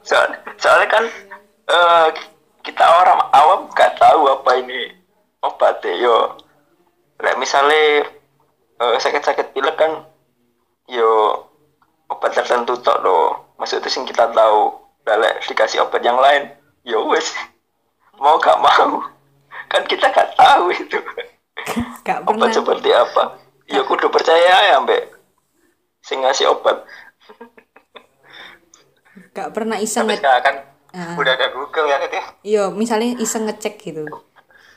Soal, 0.01 0.33
soalnya 0.57 0.89
kan 0.89 1.05
eh, 1.69 2.07
kita 2.65 2.81
orang 2.81 3.21
awam 3.37 3.69
gak 3.77 4.01
tahu 4.01 4.33
apa 4.33 4.49
ini 4.65 4.97
obatnya. 5.45 5.93
Yo 5.93 6.17
Lek 7.21 7.37
misalnya 7.37 8.09
sakit-sakit 8.97 9.51
pilek 9.51 9.77
kan 9.77 10.05
yo 10.85 11.45
obat 12.07 12.33
tertentu 12.33 12.75
tok 12.77 12.97
lo 13.01 13.19
maksudnya 13.55 13.87
sing 13.87 14.03
kita 14.03 14.29
tahu 14.31 14.77
Lah, 15.01 15.17
lek 15.17 15.41
dikasih 15.49 15.81
obat 15.81 16.05
yang 16.05 16.21
lain 16.21 16.53
yo 16.85 17.09
wes 17.09 17.33
mau 18.21 18.37
gak 18.37 18.61
mau. 18.61 19.01
Kan 19.65 19.81
kita 19.89 20.13
gak 20.13 20.37
tahu 20.37 20.69
itu. 20.69 21.01
Gak 22.05 22.21
pernah 22.21 22.45
obat 22.45 22.53
seperti 22.53 22.93
apa? 22.93 23.41
Ya 23.65 23.81
kudu 23.81 24.13
percaya 24.13 24.69
ya 24.69 24.77
mbak. 24.77 25.09
Sing 26.05 26.21
ngasih 26.21 26.53
obat. 26.53 26.85
Gak 29.35 29.49
pernah 29.57 29.81
iseng 29.81 30.05
nge- 30.05 30.21
kan 30.21 30.55
Ah. 30.91 31.15
udah 31.15 31.33
ada 31.33 31.55
Google 31.55 31.87
ya 31.87 32.03
itu 32.03 32.19
Iya, 32.43 32.63
misalnya 32.75 33.15
iseng 33.17 33.47
ngecek 33.47 33.79
gitu. 33.79 34.03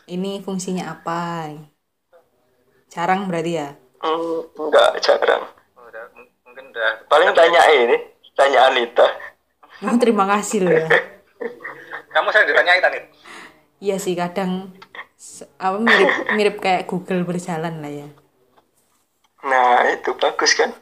Ini 0.06 0.46
fungsinya 0.46 0.94
apa? 0.94 1.50
Jarang 2.86 3.26
berarti 3.26 3.52
ya. 3.58 3.74
Hmm, 4.04 4.44
enggak 4.52 5.00
jarang. 5.00 5.48
Udah 5.80 6.04
mungkin 6.44 6.64
udah 6.76 7.08
paling 7.08 7.32
tanya 7.32 7.62
ini 7.72 7.96
tanya 8.36 8.68
Anita. 8.68 9.06
Oh, 9.80 9.96
terima 10.02 10.28
kasih 10.28 10.68
loh 10.68 10.72
ya. 10.76 10.86
kamu 12.14 12.30
saya 12.30 12.46
ditanyain 12.46 12.78
tadi 12.78 12.98
Iya 13.82 13.96
sih 13.98 14.14
kadang 14.14 14.70
apa 15.58 15.76
mirip 15.82 16.10
mirip 16.36 16.56
kayak 16.62 16.86
Google 16.86 17.26
berjalan 17.26 17.80
lah 17.80 17.92
ya. 17.92 18.08
nah 19.44 19.84
itu 19.92 20.12
bagus 20.16 20.56
kan? 20.56 20.72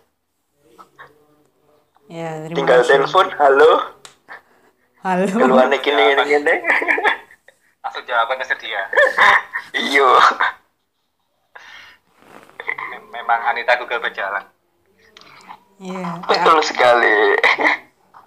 Ya, 2.07 2.47
terima 2.47 2.59
tinggal 2.63 2.81
kasih. 2.85 2.91
telepon 2.95 3.27
halo. 3.41 3.73
Halo. 5.03 5.27
keluarnya 5.27 5.79
gini 5.83 6.15
gini 6.15 6.23
gini. 6.31 6.55
Langsung 7.83 8.07
jawaban 8.07 8.39
tersedia 8.39 8.87
iyo 9.75 10.15
memang 13.13 13.41
Anita 13.53 13.77
Google 13.77 14.01
berjalan 14.01 14.45
Iya. 15.83 16.25
betul 16.25 16.59
sekali 16.63 17.37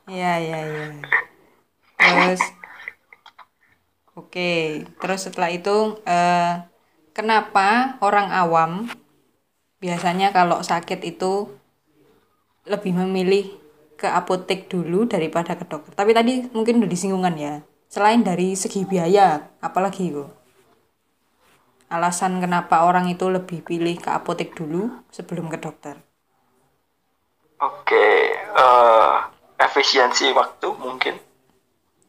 Iya, 0.06 0.38
iya, 0.38 0.60
iya. 0.70 0.86
Terus 1.98 2.42
Oke, 4.16 4.86
terus 5.04 5.28
setelah 5.28 5.52
itu 5.52 6.00
eh, 6.08 6.64
kenapa 7.12 8.00
orang 8.00 8.32
awam 8.32 8.88
biasanya 9.84 10.32
kalau 10.32 10.64
sakit 10.64 11.04
itu 11.04 11.52
lebih 12.64 12.96
memilih 12.96 13.52
ke 13.96 14.08
apotek 14.08 14.72
dulu 14.72 15.04
daripada 15.08 15.56
ke 15.60 15.68
dokter. 15.68 15.92
Tapi 15.96 16.12
tadi 16.16 16.48
mungkin 16.52 16.80
udah 16.80 16.90
disinggungan 16.92 17.36
ya. 17.36 17.54
Selain 17.92 18.24
dari 18.24 18.56
segi 18.56 18.84
biaya, 18.84 19.52
apalagi 19.60 20.12
kok? 20.12 20.35
Alasan 21.96 22.34
kenapa 22.44 22.76
orang 22.90 23.06
itu 23.16 23.26
lebih 23.38 23.60
pilih 23.68 23.96
ke 24.04 24.10
apotek 24.20 24.50
dulu 24.60 24.84
sebelum 25.16 25.46
ke 25.54 25.58
dokter. 25.66 25.96
oke 27.64 28.06
eh, 28.36 29.14
efisiensi 29.60 30.32
waktu 30.36 30.68
mungkin. 30.76 31.16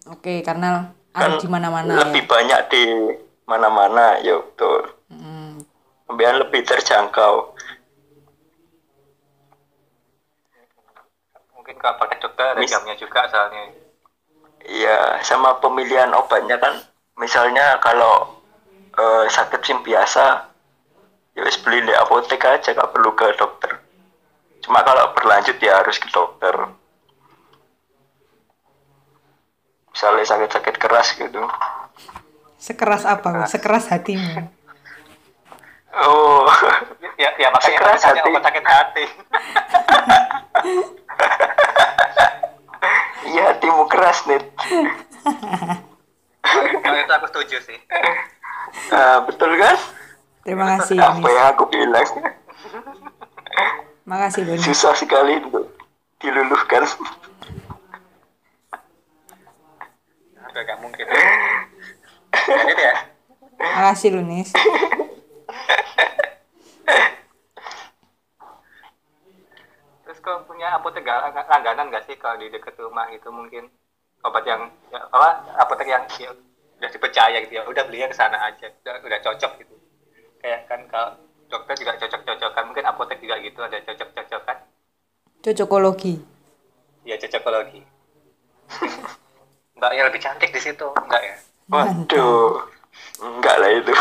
Oke, 0.06 0.42
karena 0.46 0.90
ada 1.14 1.38
di 1.38 1.48
mana-mana 1.50 1.90
ya. 1.90 1.98
lebih 2.06 2.22
banyak 2.30 2.60
di 2.70 2.82
mana-mana 3.46 4.18
ya 4.22 4.38
betul. 4.38 4.86
Mm, 5.10 5.62
kemudian 6.06 6.34
lebih 6.42 6.62
terjangkau. 6.62 7.54
Mungkin 11.54 11.74
kalau 11.82 11.96
pakai 11.98 12.18
dokter 12.22 12.46
ada 12.54 12.60
Mis- 12.62 12.70
jamnya 12.70 12.94
juga 12.98 13.26
soalnya. 13.30 13.74
Iya, 14.66 15.22
sama 15.22 15.62
pemilihan 15.62 16.10
obatnya 16.10 16.58
kan, 16.58 16.74
misalnya 17.14 17.78
kalau 17.78 18.35
eh, 18.96 19.24
sakit 19.28 19.60
sim 19.60 19.78
biasa, 19.80 20.24
ya 21.32 21.42
wis 21.42 21.60
beli 21.60 21.80
di 21.80 21.92
apotek 21.92 22.40
aja, 22.42 22.72
gak 22.72 22.90
perlu 22.90 23.12
ke 23.12 23.28
dokter. 23.34 23.76
Cuma 24.60 24.82
kalau 24.82 25.12
berlanjut 25.12 25.56
ya 25.58 25.78
harus 25.78 25.96
ke 25.96 26.08
dokter. 26.08 26.54
Misalnya 29.90 30.24
sakit-sakit 30.26 30.76
keras 30.76 31.16
gitu. 31.16 31.40
Sekeras 32.58 33.04
apa? 33.04 33.44
kok? 33.44 33.48
Sekeras 33.48 33.88
hatimu. 33.88 34.48
Oh, 35.96 36.44
ya 37.16 37.32
ya 37.40 37.48
makanya 37.48 37.72
Sekeras 37.80 38.04
hati. 38.04 38.20
sakit 38.36 38.64
hati 38.68 39.04
iya 43.26 43.42
hatimu 43.48 43.88
keras 43.88 44.28
nih. 44.28 44.36
kalau 46.84 46.98
itu 47.00 47.12
aku 47.16 47.26
setuju 47.32 47.56
sih 47.64 47.78
Ah, 48.90 49.18
betul 49.26 49.50
kan? 49.58 49.76
Terima 50.46 50.78
kasih, 50.78 50.98
Apa 50.98 51.26
yang 51.26 51.46
aku 51.54 51.64
bilang? 51.70 52.06
Makasih, 54.06 54.46
Boni. 54.46 54.62
Susah 54.62 54.94
sekali 54.94 55.42
untuk 55.42 55.66
diluluhkan. 56.22 56.86
agak 60.56 60.72
gak 60.72 60.80
mungkin 60.80 61.04
jadi 62.48 62.80
ya 62.80 62.96
Makasih, 63.60 64.08
lu, 64.16 64.24
Nis. 64.24 64.56
terus 70.04 70.18
kau 70.24 70.40
punya 70.48 70.80
apotek 70.80 71.04
langganan 71.04 71.92
gak 71.92 72.08
sih 72.08 72.16
kalau 72.16 72.40
di 72.40 72.48
dekat 72.48 72.72
rumah 72.80 73.04
itu 73.12 73.28
mungkin 73.28 73.68
obat 74.24 74.48
yang 74.48 74.72
ya, 74.88 75.04
apa 75.12 75.44
apotek 75.60 75.92
yang 75.92 76.08
ya, 76.16 76.32
udah 76.86 76.94
dipercaya 76.94 77.42
gitu 77.42 77.58
ya 77.58 77.66
udah 77.66 77.82
belinya 77.90 78.06
ke 78.06 78.14
sana 78.14 78.38
aja 78.46 78.70
udah, 78.86 78.94
udah 79.02 79.18
cocok 79.26 79.52
gitu 79.58 79.74
kayak 80.38 80.70
kan 80.70 80.86
kalau 80.86 81.18
dokter 81.50 81.74
juga 81.82 81.98
cocok-cocokan 81.98 82.62
mungkin 82.70 82.86
apotek 82.86 83.18
juga 83.18 83.42
gitu 83.42 83.58
ada 83.58 83.82
cocok-cocokan 83.82 84.58
Cocokologi. 85.42 86.14
ya 87.10 87.18
cocokologi 87.18 87.82
mbak 89.74 89.90
yang 89.98 90.06
lebih 90.06 90.22
cantik 90.22 90.54
di 90.54 90.62
situ 90.62 90.86
enggak 90.94 91.22
ya 91.26 91.36
Waduh, 91.66 92.62
enggak 93.18 93.58
lah 93.58 93.70
itu. 93.74 93.90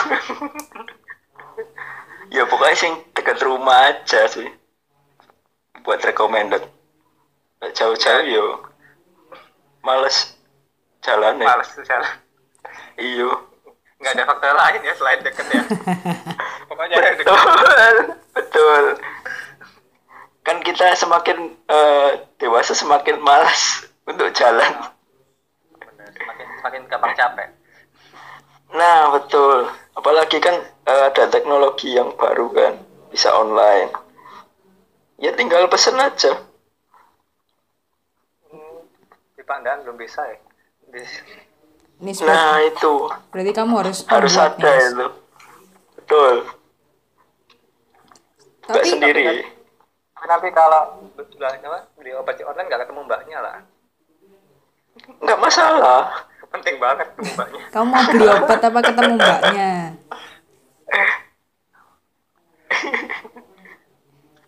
ya 2.37 2.45
pokoknya 2.45 2.77
sing 2.77 2.93
dekat 3.17 3.41
rumah 3.41 3.89
aja 3.89 4.29
sih. 4.29 4.45
Buat 5.81 6.05
recommended. 6.05 6.61
Jauh-jauh 7.73 8.21
yo. 8.29 8.69
Males 9.81 10.37
jalan 11.01 11.41
ya. 11.41 11.49
males 11.49 11.73
jalan 11.73 12.24
Iyo. 12.95 13.31
nggak 13.95 14.11
ada 14.11 14.23
faktor 14.27 14.53
lain 14.53 14.81
ya 14.83 14.93
selain 14.99 15.19
deket 15.23 15.47
ya 15.49 15.63
pokoknya 16.69 16.97
deket 16.99 17.25
Betul, 17.25 17.93
betul. 18.35 18.83
Kan 20.45 20.57
kita 20.61 20.93
semakin 20.93 21.57
eh, 21.65 22.09
dewasa 22.37 22.77
semakin 22.77 23.17
malas 23.23 23.87
untuk 24.05 24.29
jalan. 24.35 24.93
Bener, 25.79 26.07
semakin 26.13 26.47
semakin 26.61 26.81
gampang 26.85 27.13
capek 27.17 27.49
Nah, 28.75 29.15
betul. 29.15 29.71
Apalagi 29.95 30.37
kan 30.43 30.59
eh, 30.85 31.03
ada 31.09 31.23
teknologi 31.31 31.95
yang 31.95 32.13
baru 32.19 32.51
kan, 32.51 32.73
bisa 33.09 33.31
online. 33.31 33.89
Ya 35.17 35.31
tinggal 35.33 35.71
pesen 35.71 35.95
aja. 35.97 36.35
di 39.35 39.43
Pandan 39.43 39.83
belum 39.83 39.99
bisa 39.99 40.23
ya 40.25 40.39
di, 40.95 41.03
Nis, 41.95 42.19
Nah, 42.19 42.59
itu 42.59 43.07
berarti 43.31 43.51
kamu 43.51 43.73
harus 43.79 44.03
harus 44.05 44.35
ada 44.35 44.59
Nis. 44.59 44.91
itu. 44.91 45.07
Betul. 45.95 46.33
Mbak 48.65 48.73
Tapi 48.73 48.87
sendiri. 48.89 49.23
tapi 50.17 50.49
kalau 50.49 50.81
beli 51.13 51.37
apa 51.37 51.85
beli 51.93 52.11
obat 52.11 52.33
di 52.33 52.41
online 52.41 52.65
nggak 52.65 52.81
ketemu 52.81 53.01
mbaknya 53.05 53.37
lah 53.39 53.57
Nggak 55.21 55.37
masalah. 55.39 56.03
penting 56.49 56.79
banget 56.79 57.05
ketemu 57.11 57.31
mbaknya 57.35 57.61
kamu 57.73 57.85
mau 57.85 58.03
beli 58.05 58.25
obat 58.25 58.59
apa 58.59 58.79
ketemu 58.81 59.13
mbaknya? 59.15 59.71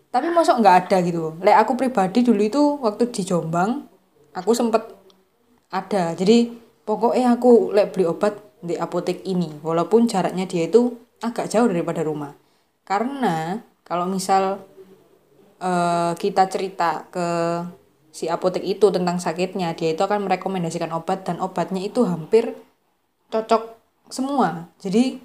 Tapi 0.07 0.27
masuk 0.31 0.55
nggak 0.57 0.75
ada 0.87 0.97
gitu. 1.03 1.35
Lek 1.39 1.57
aku 1.57 1.77
pribadi 1.77 2.23
dulu 2.23 2.41
itu 2.41 2.61
waktu 2.79 3.11
di 3.11 3.21
Jombang, 3.21 3.85
aku 4.33 4.51
sempet 4.55 4.81
ada. 5.69 6.15
Jadi 6.15 6.57
pokoknya 6.87 7.35
aku 7.35 7.75
lek 7.75 7.91
beli 7.91 8.07
obat 8.07 8.39
di 8.63 8.79
apotek 8.79 9.27
ini, 9.27 9.59
walaupun 9.59 10.07
jaraknya 10.07 10.47
dia 10.47 10.71
itu 10.71 10.95
agak 11.19 11.51
jauh 11.51 11.67
daripada 11.67 12.01
rumah. 12.07 12.31
Karena 12.87 13.59
kalau 13.83 14.07
misal 14.07 14.63
eh, 15.59 16.15
kita 16.15 16.47
cerita 16.47 17.05
ke 17.11 17.27
si 18.15 18.31
apotek 18.31 18.63
itu 18.63 18.87
tentang 18.89 19.19
sakitnya, 19.19 19.75
dia 19.75 19.91
itu 19.91 20.01
akan 20.01 20.25
merekomendasikan 20.25 20.89
obat 20.95 21.27
dan 21.27 21.43
obatnya 21.43 21.83
itu 21.83 22.07
hampir 22.07 22.55
cocok 23.29 23.75
semua. 24.07 24.71
Jadi 24.79 25.19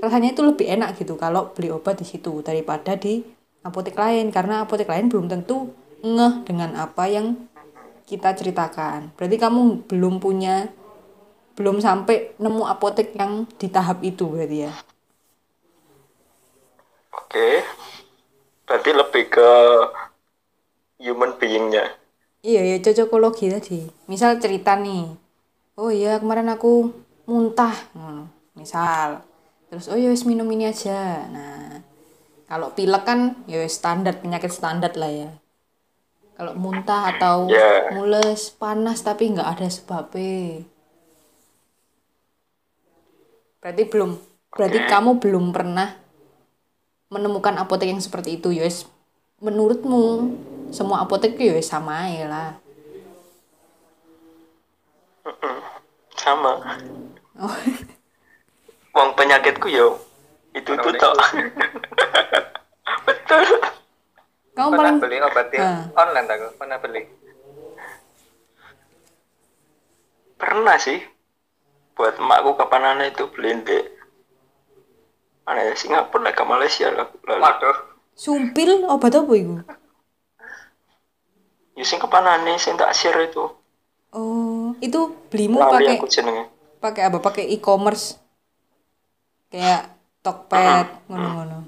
rasanya 0.00 0.32
itu 0.32 0.42
lebih 0.42 0.66
enak 0.66 0.96
gitu 0.98 1.14
kalau 1.20 1.52
beli 1.52 1.70
obat 1.70 2.00
di 2.00 2.06
situ 2.08 2.40
daripada 2.40 2.96
di 2.96 3.22
apotek 3.64 3.96
lain 3.96 4.28
karena 4.28 4.64
apotek 4.64 4.88
lain 4.90 5.08
belum 5.08 5.30
tentu 5.30 5.72
ngeh 6.04 6.44
dengan 6.44 6.76
apa 6.76 7.08
yang 7.08 7.48
kita 8.04 8.36
ceritakan. 8.36 9.16
Berarti 9.16 9.36
kamu 9.40 9.88
belum 9.88 10.20
punya 10.20 10.68
belum 11.54 11.78
sampai 11.78 12.34
nemu 12.42 12.62
apotek 12.66 13.14
yang 13.20 13.46
di 13.60 13.66
tahap 13.70 13.98
itu 14.02 14.24
berarti 14.26 14.58
ya. 14.66 14.72
Oke. 17.14 17.48
Berarti 18.66 18.90
lebih 18.90 19.24
ke 19.30 19.50
human 20.98 21.36
being-nya. 21.38 21.84
Iya 22.44 22.60
ya 22.70 22.76
cocokologi 22.84 23.46
tadi. 23.48 23.80
Misal 24.10 24.36
cerita 24.42 24.76
nih. 24.76 25.08
Oh 25.80 25.90
iya 25.90 26.20
kemarin 26.20 26.52
aku 26.52 26.92
muntah. 27.26 27.74
Hmm, 27.96 28.28
misal. 28.54 29.24
Terus 29.72 29.88
oh 29.90 29.98
ya 29.98 30.12
wis 30.12 30.28
minum 30.28 30.46
ini 30.52 30.68
aja. 30.68 31.24
Nah, 31.32 31.80
kalau 32.46 32.70
pilek 32.76 33.02
kan 33.08 33.20
ya 33.48 33.64
standar 33.66 34.20
penyakit 34.20 34.52
standar 34.52 34.92
lah 34.94 35.10
ya. 35.10 35.30
Kalau 36.34 36.52
muntah 36.58 37.14
atau 37.14 37.46
Ya. 37.48 37.94
mules 37.94 38.50
panas 38.54 39.00
tapi 39.06 39.32
nggak 39.32 39.48
ada 39.58 39.68
sebabnya. 39.70 40.66
Berarti 43.64 43.88
belum. 43.88 44.20
Berarti 44.52 44.78
okay. 44.84 44.90
kamu 44.92 45.10
belum 45.24 45.44
pernah 45.56 45.96
menemukan 47.08 47.56
apotek 47.56 47.88
yang 47.88 48.04
seperti 48.04 48.36
itu, 48.36 48.52
Yus. 48.52 48.84
Menurutmu 49.40 50.28
semua 50.68 51.00
apotek 51.00 51.40
Yes 51.40 51.56
ya 51.56 51.64
sama 51.64 52.12
ya 52.12 52.28
lah. 52.28 52.50
Sama. 56.12 56.60
Oh. 57.40 57.56
Uang 58.94 59.16
penyakitku 59.16 59.72
yo 59.72 59.96
itu 60.54 60.70
itu 60.70 60.90
toh 61.00 61.10
Betul. 63.08 63.42
Kamu 64.54 64.70
pernah 64.70 64.92
paling... 64.94 65.02
beli 65.02 65.16
obatnya 65.18 65.60
uh. 65.66 65.80
online 65.98 66.28
aku 66.30 66.46
pernah 66.60 66.78
beli. 66.78 67.02
Pernah 70.38 70.76
sih, 70.78 71.02
buat 71.94 72.18
emakku 72.18 72.58
kapan 72.58 72.82
aneh 72.92 73.08
itu 73.10 73.24
beliin 73.30 73.62
di 73.62 73.78
mana 75.44 75.60
ya 75.62 75.74
Singapura 75.76 76.26
lah 76.26 76.32
ke 76.32 76.42
Malaysia 76.42 76.88
lah 76.88 77.06
lalu 77.22 77.42
Waduh. 77.42 77.76
Sumpil 78.14 78.86
obat 78.86 79.10
apa 79.12 79.32
iku? 79.34 79.58
ya 81.74 81.82
sing 81.82 81.98
kapan 81.98 82.38
aneh 82.38 82.54
sing 82.54 82.74
tak 82.74 82.94
share 82.94 83.18
itu 83.24 83.50
Oh, 84.14 84.78
itu 84.78 85.10
belimu 85.26 85.58
pakai 85.58 85.98
pakai 86.78 87.02
apa? 87.02 87.18
Pakai 87.18 87.50
e-commerce. 87.50 88.14
Kayak 89.50 89.90
Tokped 90.22 91.10
ngono-ngono. 91.10 91.66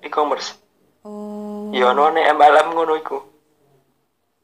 e-commerce 0.00 0.56
Oh. 1.04 1.68
ya 1.70 1.92
ono 1.92 2.08
ane 2.08 2.24
MLM 2.26 2.68
ngono 2.72 2.92
iku 2.96 3.18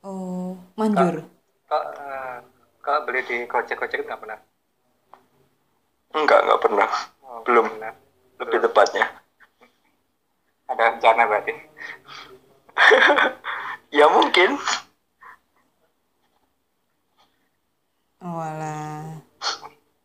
Oh, 0.05 0.53
manjur. 0.77 1.24
Kok 1.64 1.85
kok 2.85 2.98
beli 3.09 3.24
di 3.24 3.48
Gojek-Gojek 3.48 3.96
itu 3.96 4.05
nggak 4.05 4.20
pernah? 4.20 4.37
Enggak 6.14 6.40
enggak 6.44 6.61
pernah 6.64 6.88
Oh, 7.24 7.40
belum 7.44 7.66
pernah. 7.68 7.92
lebih 8.40 8.59
tepatnya 8.64 9.05
Ada 10.64 10.96
rencana 10.96 11.22
berarti. 11.29 11.53
ya 13.98 14.07
mungkin 14.09 14.57
Oh, 18.24 18.40
alah. 18.40 19.20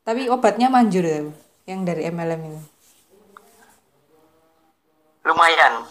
Tapi 0.04 0.28
obatnya 0.28 0.68
manjur 0.68 1.06
ya, 1.08 1.22
yang 1.64 1.88
dari 1.88 2.04
MLM 2.12 2.42
itu. 2.52 2.60
lumayan 5.22 5.86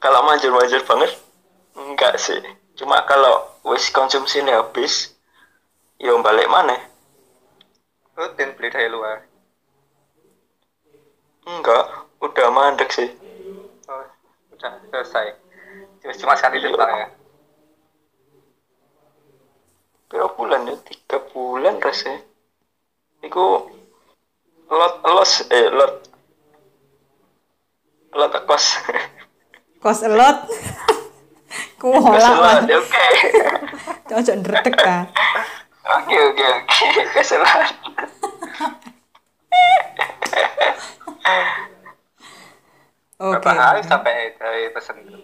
kalau 0.00 0.24
manjur-manjur 0.24 0.80
banget 0.86 1.12
enggak 1.76 2.14
sih 2.16 2.40
cuma 2.72 3.04
kalau 3.04 3.34
wis 3.68 3.90
konsumsinya 3.92 4.64
habis 4.64 5.12
ya 6.00 6.14
balik 6.22 6.48
mana 6.48 6.78
Rutin 8.18 8.50
beli 8.58 8.68
dari 8.68 8.90
luar. 8.90 9.22
enggak 11.48 11.84
udah 12.20 12.48
mandek 12.52 12.90
sih 12.92 13.08
Oh, 13.88 14.04
udah 14.52 14.72
selesai. 14.84 15.32
Cuma, 16.02 16.12
cuma 16.12 16.34
sekali 16.36 16.60
itu 16.60 16.68
Pak, 16.76 16.90
ya. 16.92 17.06
berapa 20.08 20.28
bulan 20.34 20.68
ya 20.68 20.76
tiga 20.84 21.20
bulan 21.32 21.80
rasanya 21.80 22.20
Iku 23.20 23.44
lot 24.68 24.94
los 25.04 25.32
eh 25.48 25.68
lot 25.68 25.94
lot 28.12 28.32
kos 28.44 28.66
Kos 29.84 30.00
lot 30.04 30.38
lah. 31.80 32.60
oke 32.60 33.06
Cocok 34.08 34.36
ndretek 34.36 34.74
ta. 34.76 34.98
Oke 35.94 36.16
oke 36.28 36.46
oke 36.58 36.76
Oke. 43.18 43.42
Berapa 43.42 43.50
hari 43.50 43.82
sampai 43.82 44.14
dari 44.38 44.70
pesen 44.70 44.96
itu? 45.02 45.18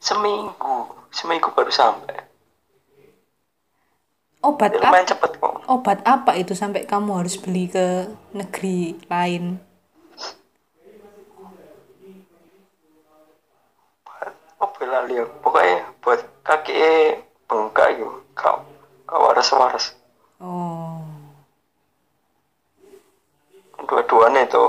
seminggu 0.00 0.76
seminggu 1.12 1.52
baru 1.52 1.68
sampai 1.68 2.24
Obat 4.40 4.72
apa? 4.72 4.88
lumayan 4.88 5.04
cepet 5.04 5.32
kok 5.36 5.60
Obat 5.68 6.00
apa 6.08 6.32
itu 6.40 6.56
sampai 6.56 6.88
kamu 6.88 7.20
harus 7.20 7.36
beli 7.36 7.68
ke 7.68 8.08
negeri 8.32 8.96
lain? 9.12 9.60
oh 14.56 14.68
bela 14.76 15.04
lihat 15.04 15.28
pokoknya 15.40 15.84
buat 16.00 16.20
kaki 16.44 16.72
bengkak 17.44 17.96
gitu 17.96 18.08
kau 18.32 18.64
kau 19.04 19.20
waras 19.20 19.52
waras 19.52 19.86
Oh. 20.40 21.04
dua-duanya 23.84 24.48
itu 24.48 24.64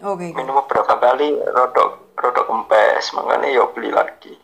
Oke. 0.00 0.34
minum 0.34 0.58
beberapa 0.58 0.98
kali 0.98 1.38
rodok 1.54 2.14
rodok 2.14 2.46
kempes 2.50 3.14
makanya 3.14 3.46
ya 3.46 3.62
beli 3.70 3.90
lagi 3.90 4.34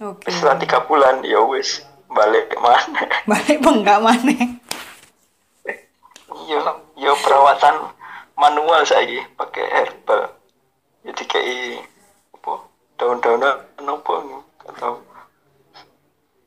Oke. 0.00 0.32
setelah 0.32 0.56
tiga 0.56 0.80
bulan 0.84 1.20
ya 1.20 1.40
wis 1.60 1.84
balik 2.08 2.48
mana 2.56 3.04
Balik 3.30 3.60
bengkak 3.60 4.00
maneh. 4.00 4.58
iya 6.48 6.60
ya 6.96 7.12
perawatan 7.20 7.92
manual 8.34 8.80
saya 8.82 9.28
pakai 9.36 9.64
herbal 9.68 10.32
jadi 11.04 11.22
kayak 11.28 11.84
apa 12.34 12.52
daun-daunan 12.96 13.56
apa 13.78 14.14
atau 14.66 14.92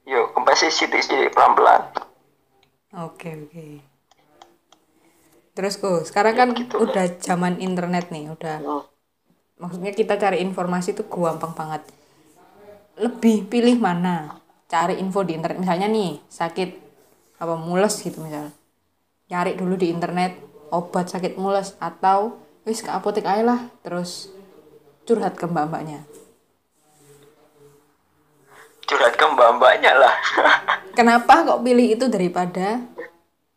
yo 0.04 0.34
kempes 0.34 0.66
sidik-sidik 0.68 1.32
pelan-pelan 1.32 1.86
Oke, 2.94 3.26
oke. 3.34 3.82
Terus 5.54 5.82
kok, 5.82 6.06
sekarang 6.06 6.36
kan 6.38 6.48
gitu 6.54 6.78
udah 6.78 7.10
zaman 7.18 7.58
internet 7.58 8.14
nih, 8.14 8.30
udah 8.30 8.62
Hmm. 8.62 8.86
maksudnya 9.58 9.90
kita 9.90 10.14
cari 10.14 10.46
informasi 10.46 10.94
itu 10.94 11.02
gampang 11.06 11.58
banget. 11.58 11.82
Lebih 12.94 13.50
pilih 13.50 13.82
mana? 13.82 14.43
Cari 14.74 14.98
info 14.98 15.22
di 15.22 15.38
internet 15.38 15.62
misalnya 15.62 15.86
nih, 15.86 16.18
sakit 16.26 16.70
apa 17.38 17.54
mules 17.54 17.94
gitu 18.02 18.26
misal. 18.26 18.50
Cari 19.30 19.54
dulu 19.54 19.78
di 19.78 19.94
internet 19.94 20.34
obat 20.74 21.14
sakit 21.14 21.38
mules 21.38 21.78
atau 21.78 22.42
wis 22.66 22.82
ke 22.82 22.90
apotek 22.90 23.30
aja 23.30 23.46
lah, 23.46 23.60
terus 23.86 24.34
curhat 25.06 25.38
ke 25.38 25.46
mbak-mbaknya. 25.46 26.02
curhat 28.84 29.16
ke 29.16 29.26
mbak-mbaknya 29.26 29.96
lah 29.96 30.12
Kenapa 30.98 31.48
kok 31.48 31.64
pilih 31.64 31.96
itu 31.96 32.12
daripada 32.12 32.84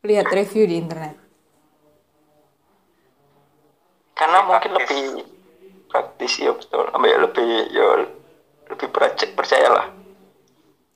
lihat 0.06 0.30
review 0.30 0.70
di 0.70 0.78
internet? 0.78 1.26
karena 4.16 4.40
mungkin 4.48 4.72
lebih 4.72 5.28
praktis 5.92 6.40
ya 6.40 6.50
betul 6.56 6.88
ambil 6.96 7.28
lebih 7.28 7.68
ya 7.68 8.08
lebih 8.72 8.88
percaya 8.88 9.28
percayalah 9.36 9.86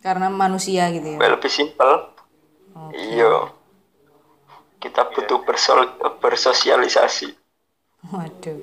Karena 0.01 0.33
manusia 0.33 0.89
gitu 0.91 1.17
ya. 1.17 1.19
Lebih 1.21 1.51
simpel. 1.53 2.11
Iya. 2.93 3.53
Kita 4.81 5.13
butuh 5.13 5.45
bersol 5.45 5.85
bersosialisasi. 6.19 7.29
Waduh. 8.09 8.61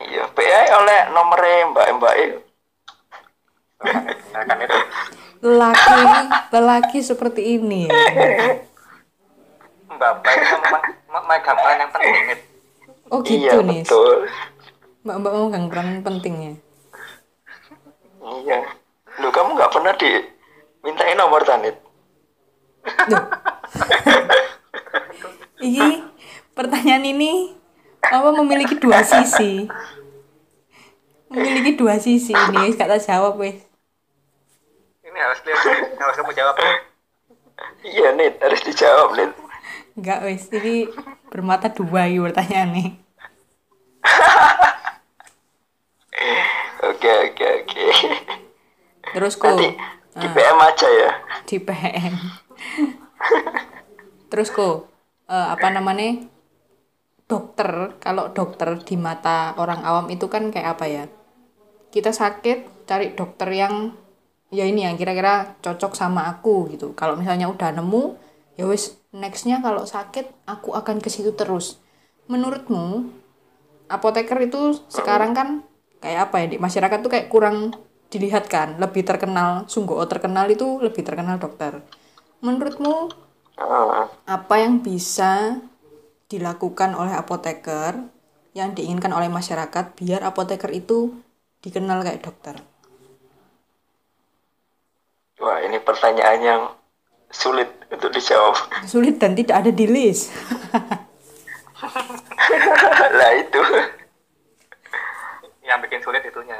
iya. 0.00 0.24
PA 0.28 0.62
oleh 0.80 1.00
nomornya 1.12 1.72
mbak 1.72 1.86
mbak 1.96 2.14
Nah, 3.80 4.44
kan 4.44 4.60
itu. 4.60 4.78
lelaki 5.40 6.00
lelaki 6.52 6.98
seperti 7.00 7.56
ini 7.56 7.88
ya. 7.88 7.96
Bapak 9.88 10.32
itu 10.36 10.54
memang 10.60 10.84
memang 11.08 11.38
gambaran 11.40 11.76
yang 11.80 11.92
penting 11.92 12.14
oh 13.10 13.20
gitu 13.26 13.40
iya 13.42 13.52
nih 13.60 13.82
betul. 13.82 14.28
Mbak 15.02 15.16
mbak 15.16 15.32
mau 15.32 15.46
gang 15.50 15.66
peran 15.72 15.88
pentingnya 16.04 16.52
iya 18.44 18.58
lu 19.18 19.28
kamu 19.34 19.58
nggak 19.58 19.72
pernah 19.74 19.94
dimintain 19.98 21.18
nomor 21.18 21.42
tanit? 21.42 21.74
Ini 25.60 26.00
pertanyaan 26.56 27.04
ini 27.04 27.52
apa 28.00 28.32
memiliki 28.32 28.80
dua 28.80 29.04
sisi? 29.04 29.68
Memiliki 31.28 31.76
dua 31.76 32.00
sisi 32.00 32.32
ini 32.32 32.64
wis 32.64 32.80
kata 32.80 32.96
jawab 32.96 33.36
wes 33.36 33.60
Ini 35.04 35.18
harus 35.20 35.44
lihat, 35.44 36.00
harus 36.00 36.16
kamu 36.16 36.32
jawab. 36.32 36.56
iya 37.84 38.16
nit 38.16 38.40
harus 38.40 38.64
dijawab 38.64 39.12
nit. 39.14 39.30
Enggak 39.94 40.24
wes 40.24 40.48
ini 40.48 40.88
bermata 41.30 41.70
dua 41.70 42.10
ini 42.10 42.18
pertanyaan 42.18 42.74
nih 42.74 42.88
oke 46.90 47.12
oke 47.30 47.46
oke 47.62 47.84
terus 49.14 49.34
kok 49.38 49.54
nanti 49.54 49.74
di 50.18 50.26
PM 50.30 50.58
aja 50.58 50.88
ya. 50.90 51.10
Di 51.46 51.56
PM 51.62 52.14
terus 54.30 54.48
kok 54.50 54.90
eh, 55.30 55.48
apa 55.54 55.68
namanya? 55.70 56.26
Dokter 57.30 57.94
kalau 58.02 58.34
dokter 58.34 58.74
di 58.82 58.98
mata 58.98 59.54
orang 59.54 59.86
awam 59.86 60.10
itu 60.10 60.26
kan 60.26 60.50
kayak 60.50 60.78
apa 60.78 60.84
ya? 60.90 61.04
Kita 61.94 62.10
sakit 62.10 62.86
cari 62.90 63.14
dokter 63.14 63.46
yang 63.54 63.94
ya 64.50 64.66
ini 64.66 64.82
yang 64.82 64.98
kira-kira 64.98 65.54
cocok 65.62 65.94
sama 65.94 66.26
aku 66.26 66.66
gitu. 66.74 66.90
Kalau 66.98 67.14
misalnya 67.14 67.46
udah 67.46 67.70
nemu 67.70 68.18
ya 68.58 68.66
wis 68.66 68.98
nextnya 69.14 69.62
kalau 69.62 69.86
sakit 69.86 70.26
aku 70.46 70.74
akan 70.74 70.98
ke 70.98 71.06
situ 71.06 71.30
terus. 71.38 71.78
Menurutmu 72.26 73.10
apoteker 73.86 74.38
itu 74.42 74.82
sekarang 74.90 75.30
kan 75.34 75.48
kayak 76.02 76.30
apa 76.30 76.42
ya? 76.42 76.46
Di 76.50 76.58
masyarakat 76.58 76.98
tuh 76.98 77.10
kayak 77.14 77.30
kurang 77.30 77.78
dilihat 78.10 78.50
kan 78.50 78.82
lebih 78.82 79.06
terkenal 79.06 79.70
sungguh 79.70 79.94
oh, 79.94 80.10
terkenal 80.10 80.50
itu 80.50 80.82
lebih 80.82 81.06
terkenal 81.06 81.38
dokter 81.38 81.78
menurutmu 82.42 83.14
apa 84.26 84.54
yang 84.56 84.82
bisa 84.82 85.60
dilakukan 86.30 86.94
oleh 86.94 87.12
apoteker 87.12 87.98
yang 88.54 88.74
diinginkan 88.74 89.12
oleh 89.14 89.30
masyarakat 89.30 89.94
biar 89.94 90.22
apoteker 90.26 90.70
itu 90.70 91.14
dikenal 91.60 92.02
kayak 92.02 92.24
dokter? 92.24 92.56
Wah, 95.40 95.60
ini 95.64 95.78
pertanyaan 95.80 96.40
yang 96.40 96.62
sulit 97.30 97.68
untuk 97.92 98.12
dijawab. 98.12 98.56
Sulit 98.86 99.18
dan 99.20 99.36
tidak 99.36 99.56
ada 99.66 99.70
di 99.72 99.86
list. 99.86 100.30
lah 103.18 103.32
itu. 103.36 103.62
yang 105.64 105.80
bikin 105.86 106.02
sulit 106.02 106.26
itunya 106.26 106.58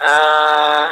Eh, 0.00 0.86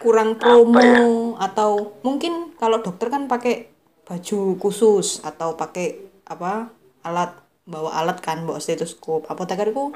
Kurang 0.00 0.36
promo 0.40 0.80
ya? 0.80 1.00
atau 1.48 2.00
mungkin 2.04 2.52
kalau 2.60 2.80
dokter 2.84 3.08
kan 3.12 3.24
pakai 3.28 3.68
baju 4.04 4.40
khusus 4.60 5.20
atau 5.24 5.56
pakai 5.56 5.96
apa 6.28 6.68
alat 7.04 7.30
bawa 7.64 7.90
alat 8.00 8.18
kan 8.20 8.44
bawa 8.44 8.60
stetoskop. 8.60 9.24
Apoteker 9.28 9.72
itu 9.72 9.92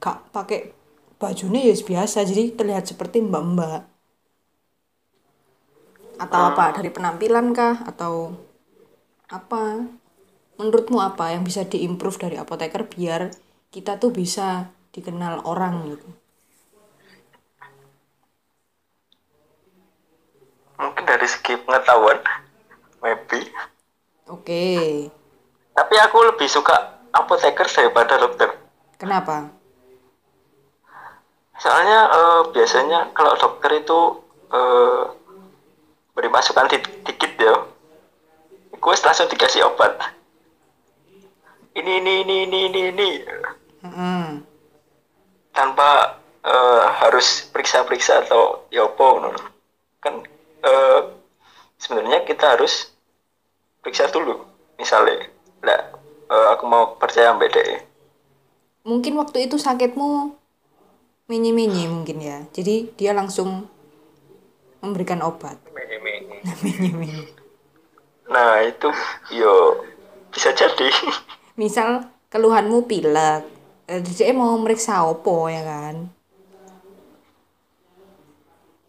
gak 0.00 0.18
pakai 0.32 0.72
bajunya 1.20 1.60
ya 1.68 1.74
biasa 1.76 2.24
jadi 2.28 2.52
terlihat 2.56 2.84
seperti 2.88 3.20
mbak-mbak. 3.24 3.84
Atau 6.20 6.40
apa 6.52 6.64
dari 6.76 6.88
penampilan 6.92 7.52
kah 7.52 7.76
atau 7.88 8.32
apa? 9.28 9.84
Menurutmu 10.60 11.00
apa 11.00 11.32
yang 11.32 11.42
bisa 11.44 11.64
diimprove 11.64 12.20
dari 12.20 12.36
apoteker 12.36 12.84
biar 12.88 13.32
kita 13.72 13.96
tuh 13.96 14.12
bisa 14.12 14.68
dikenal 14.92 15.44
orang 15.48 15.88
gitu 15.88 16.21
mungkin 20.80 21.04
dari 21.08 21.26
segi 21.28 21.54
pengetahuan, 21.64 22.18
maybe. 23.02 23.40
oke 24.26 24.62
Tapi 25.76 25.94
aku 26.00 26.18
lebih 26.32 26.48
suka 26.48 26.76
apoteker 27.12 27.66
daripada 27.68 28.14
dokter. 28.16 28.50
kenapa 28.98 29.50
Soalnya 31.62 32.00
eh, 32.18 32.40
biasanya 32.54 32.98
kalau 33.16 33.32
dokter 33.38 33.70
itu 33.80 34.00
eh, 34.52 35.02
beri 36.16 36.28
masukan 36.28 36.68
di- 36.68 36.92
dikit 37.08 37.32
ya, 37.40 37.54
gue 38.82 38.94
langsung 39.04 39.28
dikasih 39.30 39.64
obat. 39.68 39.92
Ini 41.78 41.92
ini 42.04 42.12
ini 42.24 42.36
ini 42.44 42.58
ini 42.68 42.80
ini 42.92 43.08
Mm-mm. 43.84 44.42
tanpa 45.52 46.18
eh, 46.44 46.84
harus 47.04 47.46
periksa-periksa 47.52 48.26
atau 48.26 48.66
ya 48.72 48.88
kan 50.02 50.14
eh, 50.62 51.00
sebenarnya 51.78 52.24
kita 52.26 52.58
harus 52.58 52.90
periksa 53.82 54.10
dulu 54.10 54.42
misalnya. 54.78 55.28
Lah 55.62 55.82
eh, 56.30 56.46
aku 56.54 56.64
mau 56.66 56.94
percaya 56.96 57.34
mbak 57.34 57.50
DE 57.52 57.92
mungkin 58.82 59.14
waktu 59.18 59.46
itu 59.46 59.58
sakitmu 59.58 60.34
mini-mini 61.30 61.86
mungkin 61.86 62.18
ya. 62.18 62.38
Jadi 62.50 62.92
dia 62.98 63.14
langsung 63.14 63.66
memberikan 64.82 65.22
obat. 65.22 65.56
Mini-mini. 65.70 66.36
Mini-mini. 66.66 67.26
Nah 68.26 68.62
itu 68.66 68.90
yo 69.34 69.86
bisa 70.34 70.50
jadi. 70.54 70.90
Misal 71.60 72.08
keluhanmu 72.32 72.88
pilek 72.88 73.46
eh, 73.86 74.00
dia 74.02 74.34
mau 74.34 74.56
meriksa 74.58 75.06
opo 75.06 75.46
ya 75.46 75.62
kan? 75.62 76.10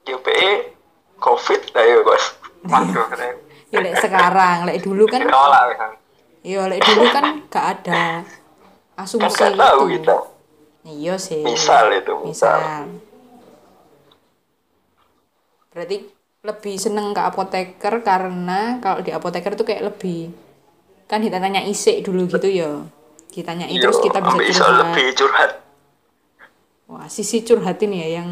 Yo 0.04 0.20
PE 0.20 0.74
covid 1.24 1.62
lah 1.72 1.86
yo 1.88 2.04
bos 2.04 2.26
keren. 2.68 3.36
Ya 3.72 3.80
lek 3.80 3.96
sekarang 4.04 4.68
lek 4.68 4.84
dulu 4.84 5.08
kan 5.08 5.24
ditolak 5.24 5.80
kan 5.80 5.92
ya 6.44 6.68
lek 6.68 6.84
dulu 6.84 7.04
kan 7.10 7.24
gak 7.48 7.66
ada 7.80 8.28
kan 8.28 8.44
asumsi 9.00 9.32
nggak 9.32 9.56
tahu 9.56 9.84
itu 9.88 9.98
kita. 10.04 10.16
Iya 10.84 11.16
sih. 11.16 11.42
Misal 11.42 11.96
itu 11.96 12.14
misal, 12.28 12.60
misal. 12.60 12.84
Berarti 15.72 15.98
lebih 16.44 16.76
seneng 16.76 17.16
ke 17.16 17.22
apoteker 17.24 18.04
karena 18.04 18.84
kalau 18.84 19.00
di 19.00 19.16
apoteker 19.16 19.56
tuh 19.56 19.64
kayak 19.64 19.96
lebih 19.96 20.36
kan 21.08 21.24
ditanya 21.24 21.64
isik 21.64 22.04
dulu 22.04 22.28
gitu 22.28 22.52
ya 22.52 22.84
ditanya 23.34 23.66
Yo, 23.72 23.90
terus 23.90 23.98
kita 24.04 24.20
bisa 24.22 24.62
curhat 24.62 24.80
lebih 24.84 25.08
curhat. 25.18 25.52
Wah 26.92 27.08
sisi 27.08 27.42
curhat 27.42 27.80
ini 27.82 27.98
ya 28.04 28.10
yang 28.22 28.30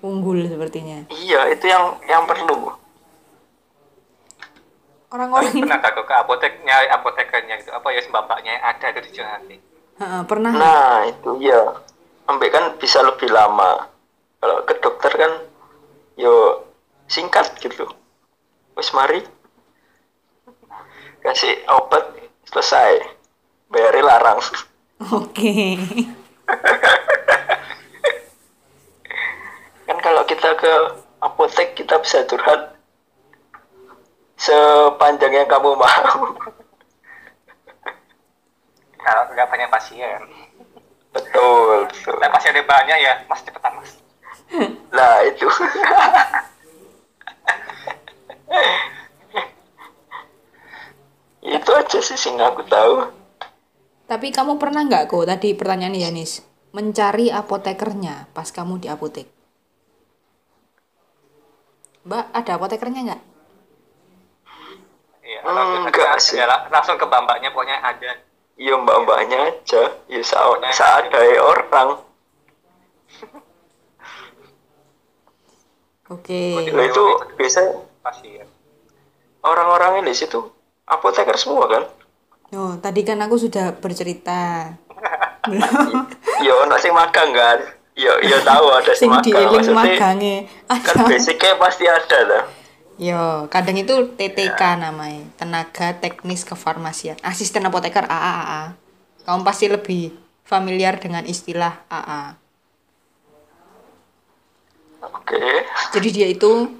unggul 0.00 0.44
sepertinya. 0.48 1.08
Iya 1.12 1.52
itu 1.52 1.64
yang 1.68 2.00
yang 2.08 2.24
perlu. 2.24 2.72
Orang-orang 5.10 5.50
ini 5.50 5.66
pernah 5.66 5.82
ke 5.82 6.14
apotek 6.14 6.52
nyari 6.62 6.86
apotekernya 6.94 7.54
gitu? 7.60 7.70
Apa 7.74 7.90
ya 7.90 8.00
mbak-mbaknya 8.06 8.50
yang 8.56 8.64
ada 8.64 8.86
itu 8.94 9.00
dicurhati 9.10 9.56
Ha, 10.00 10.24
pernah. 10.24 10.48
Nah 10.54 11.04
itu 11.04 11.44
ya 11.44 11.60
ambil 12.24 12.48
kan 12.48 12.64
bisa 12.80 13.04
lebih 13.04 13.28
lama. 13.28 13.90
Kalau 14.40 14.64
ke 14.64 14.74
dokter 14.80 15.12
kan 15.12 15.32
yo 16.16 16.64
singkat 17.04 17.52
gitu. 17.60 17.84
Wis 18.78 18.94
mari 18.96 19.20
kasih 21.20 21.52
obat 21.68 22.16
selesai. 22.48 23.04
Bayari 23.68 24.00
larang. 24.00 24.40
Oke. 25.12 25.76
kalau 25.76 26.08
kita 30.30 30.54
ke 30.54 30.72
apotek 31.18 31.74
kita 31.74 31.98
bisa 31.98 32.22
curhat 32.30 32.78
sepanjang 34.38 35.42
yang 35.42 35.50
kamu 35.50 35.74
mau. 35.74 35.82
Kalau 39.02 39.22
nggak 39.34 39.50
banyak 39.50 39.66
pasien. 39.74 40.22
Betul 41.10 41.90
betul. 41.90 42.14
Nah 42.22 42.30
pasiennya 42.30 42.62
banyak 42.62 42.98
ya 43.02 43.26
mas 43.26 43.42
cepetan 43.42 43.74
mas. 43.74 43.98
Nah 44.94 45.26
itu. 45.26 45.50
Itu 51.40 51.70
aja 51.74 51.98
sih 51.98 52.14
sing 52.14 52.38
aku 52.38 52.62
tahu. 52.70 53.10
Tapi 54.06 54.30
kamu 54.30 54.62
pernah 54.62 54.86
nggak 54.86 55.10
kok 55.10 55.26
tadi 55.26 55.58
pertanyaan 55.58 55.98
Yanis 55.98 56.46
mencari 56.70 57.34
apotekernya 57.34 58.30
pas 58.30 58.46
kamu 58.54 58.78
di 58.78 58.86
apotek 58.86 59.39
Mbak 62.04 62.24
ada 62.32 62.52
apotekernya 62.56 63.00
nggak? 63.12 63.22
Iya 65.20 65.40
Hmm, 65.44 65.86
enggak 65.86 66.16
sih. 66.18 66.40
ya, 66.40 66.48
langsung 66.72 66.96
ke 66.96 67.04
mbak-mbaknya 67.06 67.52
pokoknya 67.52 67.78
ada. 67.80 68.10
Ya 68.60 68.74
mbak-mbaknya 68.76 69.38
aja. 69.52 69.82
Ya 70.08 70.20
saat 70.24 70.60
saat 70.72 71.08
ada. 71.12 71.20
orang. 71.40 71.88
Oke. 76.10 76.74
Lah 76.74 76.84
itu 76.90 77.04
biasa 77.38 77.60
pasien 78.02 78.46
orang-orang 79.46 80.04
di 80.04 80.12
situ 80.16 80.40
apoteker 80.84 81.36
semua 81.38 81.64
kan? 81.70 81.84
Oh, 82.50 82.74
tadi 82.82 83.06
kan 83.06 83.22
aku 83.22 83.38
sudah 83.38 83.78
bercerita. 83.78 84.74
ya 86.44 86.52
ono 86.66 86.76
sing 86.76 86.92
magang 86.92 87.32
kan 87.32 87.79
ya 88.00 88.12
ya 88.24 88.38
tahu 88.40 88.66
ada 88.72 88.92
sing 88.96 89.12
dieling 89.20 89.76
magange. 89.76 90.48
kan 90.64 90.96
basicnya 91.04 91.52
pasti 91.60 91.84
ada 91.84 92.18
lah 92.24 92.44
Yo, 93.00 93.48
kadang 93.48 93.80
itu 93.80 94.12
TTK 94.12 94.60
namanya, 94.76 95.24
tenaga 95.40 95.96
teknis 95.96 96.44
kefarmasian, 96.44 97.16
asisten 97.24 97.64
apoteker 97.64 98.04
AAA. 98.04 98.76
Kamu 99.24 99.40
pasti 99.40 99.72
lebih 99.72 100.12
familiar 100.44 101.00
dengan 101.00 101.24
istilah 101.24 101.80
AA. 101.88 102.36
oke 105.00 105.44
Jadi 105.96 106.08
dia 106.12 106.28
itu 106.28 106.76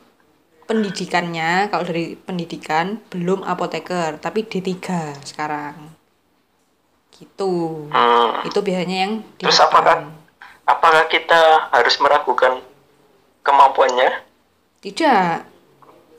pendidikannya 0.68 1.72
kalau 1.72 1.88
dari 1.88 2.20
pendidikan 2.20 3.00
belum 3.09 3.40
apoteker, 3.40 4.20
tapi 4.20 4.44
D3 4.44 4.76
sekarang. 5.24 5.96
Gitu. 7.16 7.88
Hmm. 7.88 8.44
Itu 8.44 8.61
biasanya 8.61 8.96
yang 9.09 9.12
Terus 9.40 9.56
dilakukan. 9.56 9.72
apakah 9.72 10.19
apakah 10.70 11.06
kita 11.06 11.66
harus 11.68 11.94
meragukan 11.98 12.62
kemampuannya? 13.42 14.11
Tidak. 14.80 15.35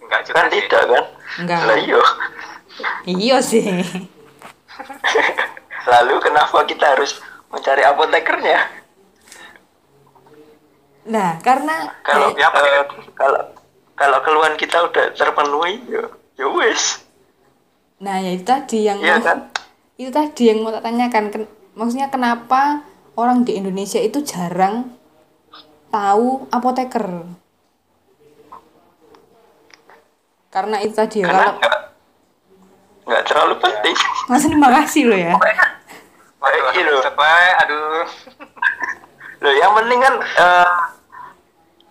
enggak 0.02 0.20
juga 0.24 0.36
Kan 0.36 0.46
sih 0.48 0.60
tidak 0.62 0.84
kan? 0.86 1.04
Enggak. 1.40 1.60
Lah 1.64 1.78
iya. 1.78 2.02
Iya 3.06 3.38
sih. 3.40 3.64
Lalu 5.88 6.14
kenapa 6.22 6.64
kita 6.64 6.90
harus 6.90 7.18
mencari 7.48 7.82
apotekernya? 7.82 8.60
Nah, 11.04 11.36
karena 11.40 11.90
Kalau 12.02 12.32
Ya, 12.32 12.50
tidak? 12.50 12.88
kalau 13.16 13.42
kalau 13.96 14.18
keluhan 14.22 14.54
kita 14.56 14.84
udah 14.84 15.12
terpenuhi, 15.12 15.80
ya 15.88 16.04
ya 16.36 16.46
wes. 16.52 17.00
Nah, 17.98 18.18
ya 18.18 18.32
itu 18.32 18.44
tadi 18.44 18.84
yang 18.84 19.00
Iya 19.00 19.16
mau- 19.16 19.24
kan? 19.24 19.38
itu 19.96 20.10
tadi 20.10 20.42
yang 20.44 20.60
mau 20.60 20.70
tak 20.70 20.84
tanyakan. 20.84 21.24
Ken- 21.30 21.52
maksudnya 21.72 22.08
kenapa 22.08 22.84
orang 23.16 23.44
di 23.44 23.58
Indonesia 23.60 24.00
itu 24.00 24.24
jarang 24.24 24.96
tahu 25.92 26.48
apoteker? 26.50 27.28
Karena 30.52 30.84
itu 30.84 30.94
tadi 30.96 31.24
ya. 31.24 31.32
Karena 31.32 31.44
Kalau 31.48 31.60
nggak 31.60 31.78
nggak 33.08 33.24
terlalu 33.28 33.56
penting. 33.60 33.96
Mas 34.28 34.44
terima 34.44 34.70
kasih 34.72 35.02
lo 35.08 35.16
ya. 35.18 35.34
Gitu. 36.72 36.82
aduh, 36.82 37.06
sampai 37.06 37.48
aduh 37.62 38.02
Loh, 39.42 39.54
yang 39.54 39.74
penting 39.78 40.00
kan 40.02 40.16
eh, 40.22 40.70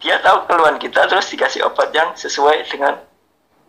dia 0.03 0.19
tahu 0.23 0.47
keluhan 0.51 0.75
kita 0.79 1.07
terus 1.07 1.31
dikasih 1.31 1.67
obat 1.67 1.91
yang 1.95 2.11
sesuai 2.15 2.67
dengan 2.67 2.99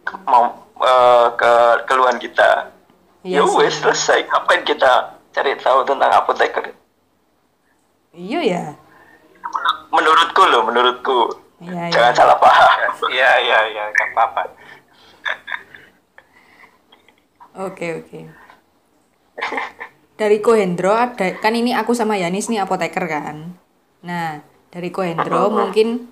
ke- 0.02 0.22
mau 0.26 0.58
eh, 0.82 1.28
ke 1.38 1.52
keluhan 1.86 2.18
kita 2.18 2.74
Iya 3.22 3.42
ya 3.42 3.54
wes 3.54 3.78
selesai 3.78 4.26
ngapain 4.26 4.66
kita 4.66 5.22
cari 5.30 5.54
tahu 5.62 5.86
tentang 5.86 6.10
apoteker 6.10 6.74
Iya 8.12 8.40
ya. 8.44 8.66
menurutku 9.92 10.42
loh 10.48 10.64
menurutku 10.64 11.20
Iya, 11.62 11.92
iya. 11.92 11.94
jangan 11.94 12.14
salah 12.16 12.38
paham 12.42 12.80
Iya 13.12 13.32
iya 13.44 13.60
iya 13.70 13.84
nggak 13.92 14.10
apa-apa. 14.16 14.42
Oke, 17.68 18.00
oke. 18.00 18.20
Dari 20.16 20.38
Kohendro 20.40 20.96
ada 20.96 21.36
kan 21.36 21.52
ini 21.52 21.76
aku 21.76 21.92
sama 21.92 22.16
Yanis 22.16 22.48
nih 22.48 22.64
apoteker 22.64 23.04
kan. 23.12 23.52
Nah, 24.08 24.40
dari 24.72 24.88
Kohendro 24.88 25.52
mungkin 25.52 26.08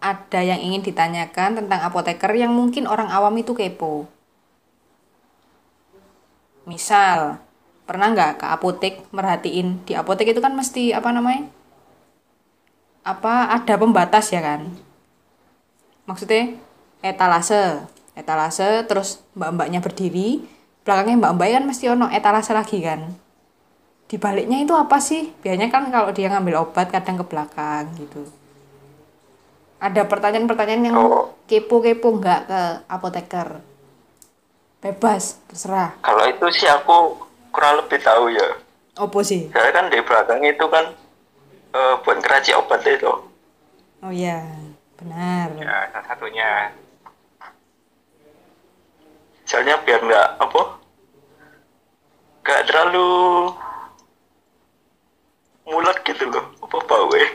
ada 0.00 0.40
yang 0.40 0.62
ingin 0.62 0.86
ditanyakan 0.86 1.60
tentang 1.60 1.80
apoteker 1.82 2.30
yang 2.32 2.54
mungkin 2.54 2.86
orang 2.86 3.10
awam 3.10 3.34
itu 3.36 3.52
kepo. 3.52 4.06
Misal, 6.64 7.42
pernah 7.90 8.14
nggak 8.14 8.38
ke 8.38 8.46
apotek 8.46 8.94
merhatiin 9.10 9.82
di 9.82 9.98
apotek 9.98 10.30
itu 10.30 10.38
kan 10.38 10.54
mesti 10.54 10.94
apa 10.94 11.10
namanya? 11.10 11.50
Apa 13.02 13.50
ada 13.50 13.74
pembatas 13.74 14.30
ya 14.30 14.38
kan? 14.38 14.70
Maksudnya 16.06 16.54
etalase, 17.02 17.82
etalase 18.14 18.86
terus 18.86 19.18
mbak-mbaknya 19.34 19.82
berdiri, 19.82 20.38
belakangnya 20.86 21.18
mbak-mbak 21.18 21.50
kan 21.50 21.64
mesti 21.66 21.90
ono 21.90 22.06
etalase 22.14 22.54
lagi 22.54 22.78
kan. 22.78 23.10
Di 24.06 24.22
baliknya 24.22 24.62
itu 24.62 24.70
apa 24.70 25.02
sih? 25.02 25.34
Biasanya 25.42 25.66
kan 25.74 25.90
kalau 25.90 26.14
dia 26.14 26.30
ngambil 26.30 26.62
obat 26.62 26.94
kadang 26.94 27.18
ke 27.18 27.26
belakang 27.26 27.90
gitu. 27.98 28.22
Ada 29.82 30.06
pertanyaan-pertanyaan 30.06 30.86
yang 30.86 30.98
kepo-kepo 31.50 32.22
nggak 32.22 32.40
ke 32.46 32.60
apoteker? 32.86 33.58
Bebas, 34.78 35.42
terserah. 35.50 35.98
kalau 36.06 36.24
itu 36.30 36.46
sih 36.54 36.70
aku 36.70 37.29
kurang 37.50 37.84
lebih 37.84 38.00
tahu 38.02 38.32
ya 38.32 38.48
Opo 39.00 39.24
sih? 39.24 39.48
Karena 39.48 39.72
kan 39.72 39.84
di 39.88 39.96
belakang 40.04 40.44
itu 40.44 40.64
kan 40.68 40.92
eh, 41.72 41.94
buat 42.04 42.20
ngeracik 42.20 42.52
obat 42.60 42.84
itu. 42.84 43.08
Oh 44.04 44.12
iya, 44.12 44.44
benar. 45.00 45.56
Ya 45.56 45.88
salah 45.88 46.04
satunya. 46.04 46.68
Soalnya 49.48 49.80
biar 49.88 50.04
nggak 50.04 50.28
apa, 50.36 50.62
nggak 52.44 52.60
terlalu 52.68 53.08
mulut 55.64 55.96
gitu 56.04 56.28
loh, 56.28 56.44
apa 56.60 56.76
bau 56.84 57.08
ya. 57.16 57.28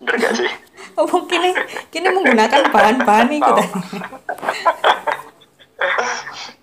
Bener 0.00 0.16
gak 0.16 0.34
sih? 0.40 0.50
Oh, 0.98 1.06
kini 1.24 1.54
kini 1.88 2.12
menggunakan 2.12 2.68
bahan-bahan 2.72 3.30
itu 3.32 3.46
tadi. 3.46 3.72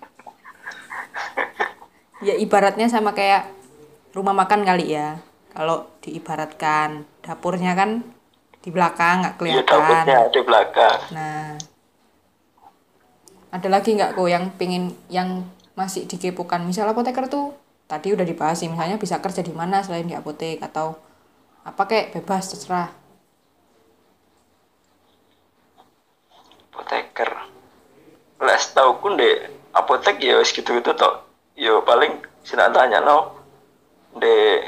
ya 2.22 2.34
ibaratnya 2.34 2.90
sama 2.90 3.14
kayak 3.14 3.46
rumah 4.14 4.34
makan 4.34 4.66
kali 4.66 4.94
ya. 4.94 5.18
Kalau 5.54 5.90
diibaratkan 6.04 7.02
dapurnya 7.24 7.74
kan 7.74 8.04
di 8.62 8.70
belakang 8.70 9.22
nggak 9.24 9.34
Iya 9.34 9.62
kelihatan. 9.62 9.66
dapurnya 9.66 10.20
di 10.30 10.40
belakang. 10.42 10.98
Nah, 11.14 11.54
ada 13.48 13.68
lagi 13.70 13.96
nggak 13.96 14.14
kok 14.14 14.28
yang 14.28 14.44
pengen 14.54 14.94
yang 15.08 15.46
masih 15.78 16.04
dikepokan? 16.06 16.66
Misal 16.66 16.90
apoteker 16.90 17.26
tuh 17.30 17.54
tadi 17.88 18.12
udah 18.12 18.26
dibahas 18.26 18.60
sih, 18.60 18.68
misalnya 18.68 19.00
bisa 19.00 19.18
kerja 19.22 19.40
di 19.40 19.54
mana 19.54 19.80
selain 19.80 20.06
di 20.06 20.14
apotek 20.14 20.60
atau 20.60 20.98
apa 21.64 21.82
kayak 21.88 22.12
bebas 22.18 22.52
terserah. 22.52 22.92
Apoteker. 26.70 27.30
Lah 28.38 28.58
setahu 28.60 29.02
ku 29.02 29.08
deh 29.16 29.50
apotek 29.74 30.22
ya 30.22 30.38
wis 30.38 30.54
gitu-gitu 30.54 30.94
toh. 30.94 31.27
Yo 31.58 31.82
paling 31.82 32.22
sina 32.46 32.70
tanya 32.70 33.02
no 33.02 33.34
di 34.14 34.62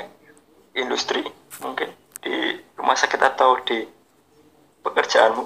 industri 0.75 1.23
mungkin 1.63 1.87
di 2.19 2.35
rumah 2.75 2.99
sakit 2.99 3.21
atau 3.23 3.63
di 3.63 3.87
pekerjaanmu. 4.83 5.45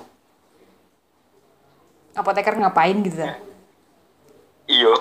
Apoteker 2.16 2.54
ngapain 2.56 2.96
gitu 3.04 3.20
dah? 3.20 3.34
Iyo, 4.64 4.94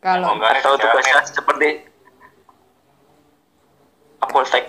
Kalau 0.00 0.32
Oh, 0.32 0.36
atau 0.36 0.76
kerja 0.76 0.92
tugasnya 0.92 1.20
seperti 1.24 1.68
apotek 4.20 4.64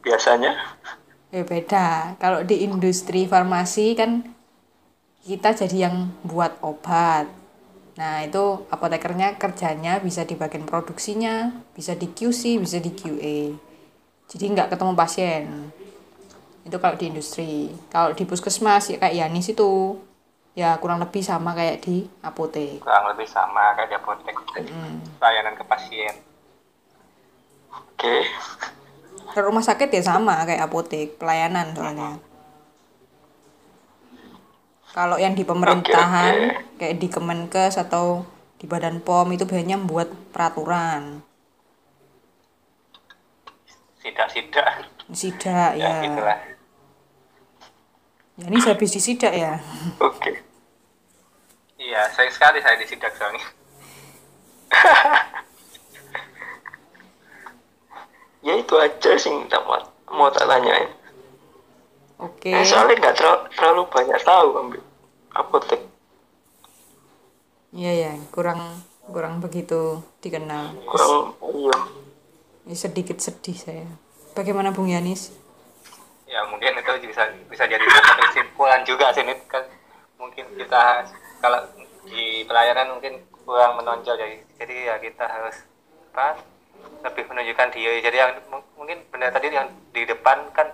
biasanya. 0.00 0.52
ya 1.28 1.42
beda. 1.44 2.16
Kalau 2.16 2.40
di 2.44 2.64
industri 2.64 3.28
farmasi 3.28 3.92
kan 3.92 4.24
kita 5.20 5.52
jadi 5.52 5.88
yang 5.92 5.96
buat 6.24 6.56
obat. 6.64 7.28
Nah, 7.98 8.22
itu 8.22 8.62
apotekernya 8.70 9.34
kerjanya 9.42 9.98
bisa 9.98 10.22
di 10.22 10.38
bagian 10.38 10.62
produksinya, 10.62 11.50
bisa 11.74 11.98
di 11.98 12.06
QC, 12.14 12.62
bisa 12.62 12.78
di 12.78 12.94
QA. 12.94 13.58
Jadi 14.30 14.44
nggak 14.54 14.70
ketemu 14.70 14.92
pasien. 14.94 15.74
Itu 16.62 16.78
kalau 16.78 16.94
di 16.94 17.10
industri. 17.10 17.74
Kalau 17.90 18.14
di 18.14 18.22
puskesmas 18.22 18.94
ya 18.94 19.02
kayak 19.02 19.18
Yanis 19.18 19.50
itu 19.50 19.98
ya 20.54 20.74
kurang 20.78 20.98
lebih 20.98 21.22
sama 21.22 21.54
kayak 21.54 21.86
di 21.86 22.02
apotek. 22.18 22.82
kurang 22.82 23.14
lebih 23.14 23.30
sama 23.30 23.78
kayak 23.78 23.94
di 23.94 23.96
apotek 23.98 24.34
pelayanan 25.22 25.54
ke 25.54 25.62
pasien 25.62 26.14
Oke, 27.98 28.26
Ke 29.34 29.38
rumah 29.42 29.62
sakit 29.62 29.90
ya 29.90 30.02
sama 30.02 30.42
kayak 30.46 30.66
apotek, 30.70 31.18
pelayanan 31.18 31.74
soalnya. 31.74 32.18
Kalau 34.98 35.14
yang 35.14 35.38
di 35.38 35.46
pemerintahan 35.46 36.58
kayak 36.74 36.98
di 36.98 37.06
Kemenkes 37.06 37.78
atau 37.78 38.26
di 38.58 38.66
Badan 38.66 38.98
POM 38.98 39.30
itu 39.30 39.46
biasanya 39.46 39.78
membuat 39.78 40.10
peraturan. 40.34 41.22
sidak-sidak 44.02 44.90
Sidak 45.14 45.78
ya, 45.78 46.02
ya. 46.02 46.34
Ya 48.42 48.46
ini 48.50 48.58
habis 48.58 48.90
disidak 48.90 49.30
ya. 49.30 49.62
oke. 50.02 50.32
iya 51.78 52.10
sering 52.10 52.34
sekali 52.34 52.58
saya 52.58 52.74
disidak 52.82 53.14
soalnya 53.14 53.46
Ya 58.46 58.52
itu 58.58 58.74
aja 58.74 59.12
sih 59.14 59.30
tak 59.46 59.62
mau, 59.62 59.78
mau 60.10 60.26
tak 60.34 60.50
tanyain. 60.50 60.90
Oke. 62.18 62.50
Eh, 62.50 62.66
soalnya 62.66 62.98
nggak 62.98 63.14
terlalu, 63.14 63.46
terlalu 63.54 63.82
banyak 63.94 64.18
tahu 64.26 64.48
ambil 64.58 64.87
apotek. 65.38 65.80
Iya 67.70 67.92
ya, 67.94 68.12
kurang 68.34 68.82
kurang 69.06 69.38
begitu 69.38 70.02
dikenal. 70.18 70.74
Kurang 70.84 71.38
iya. 71.54 71.78
Ini 72.66 72.74
sedikit 72.76 73.16
sedih 73.22 73.56
saya. 73.56 73.88
Bagaimana 74.34 74.74
Bung 74.74 74.90
Yanis? 74.90 75.32
ya 76.28 76.44
mungkin 76.44 76.76
itu 76.76 77.08
bisa 77.08 77.24
bisa 77.48 77.64
jadi 77.64 77.80
kesimpulan 78.20 78.84
juga 78.84 79.08
sih 79.16 79.24
ini 79.24 79.32
kan 79.48 79.64
mungkin 80.20 80.44
kita 80.60 81.08
kalau 81.40 81.64
di 82.04 82.44
pelayanan 82.44 83.00
mungkin 83.00 83.24
kurang 83.48 83.80
menonjol 83.80 84.12
jadi 84.12 84.36
jadi 84.60 84.74
ya 84.92 84.94
kita 85.00 85.24
harus 85.24 85.56
apa 86.12 86.36
lebih 87.08 87.24
menunjukkan 87.32 87.68
diri 87.72 88.04
jadi 88.04 88.16
yang 88.28 88.32
mung- 88.52 88.68
mungkin 88.76 89.08
benar 89.08 89.32
tadi 89.32 89.48
yang 89.48 89.72
di 89.96 90.04
depan 90.04 90.52
kan 90.52 90.68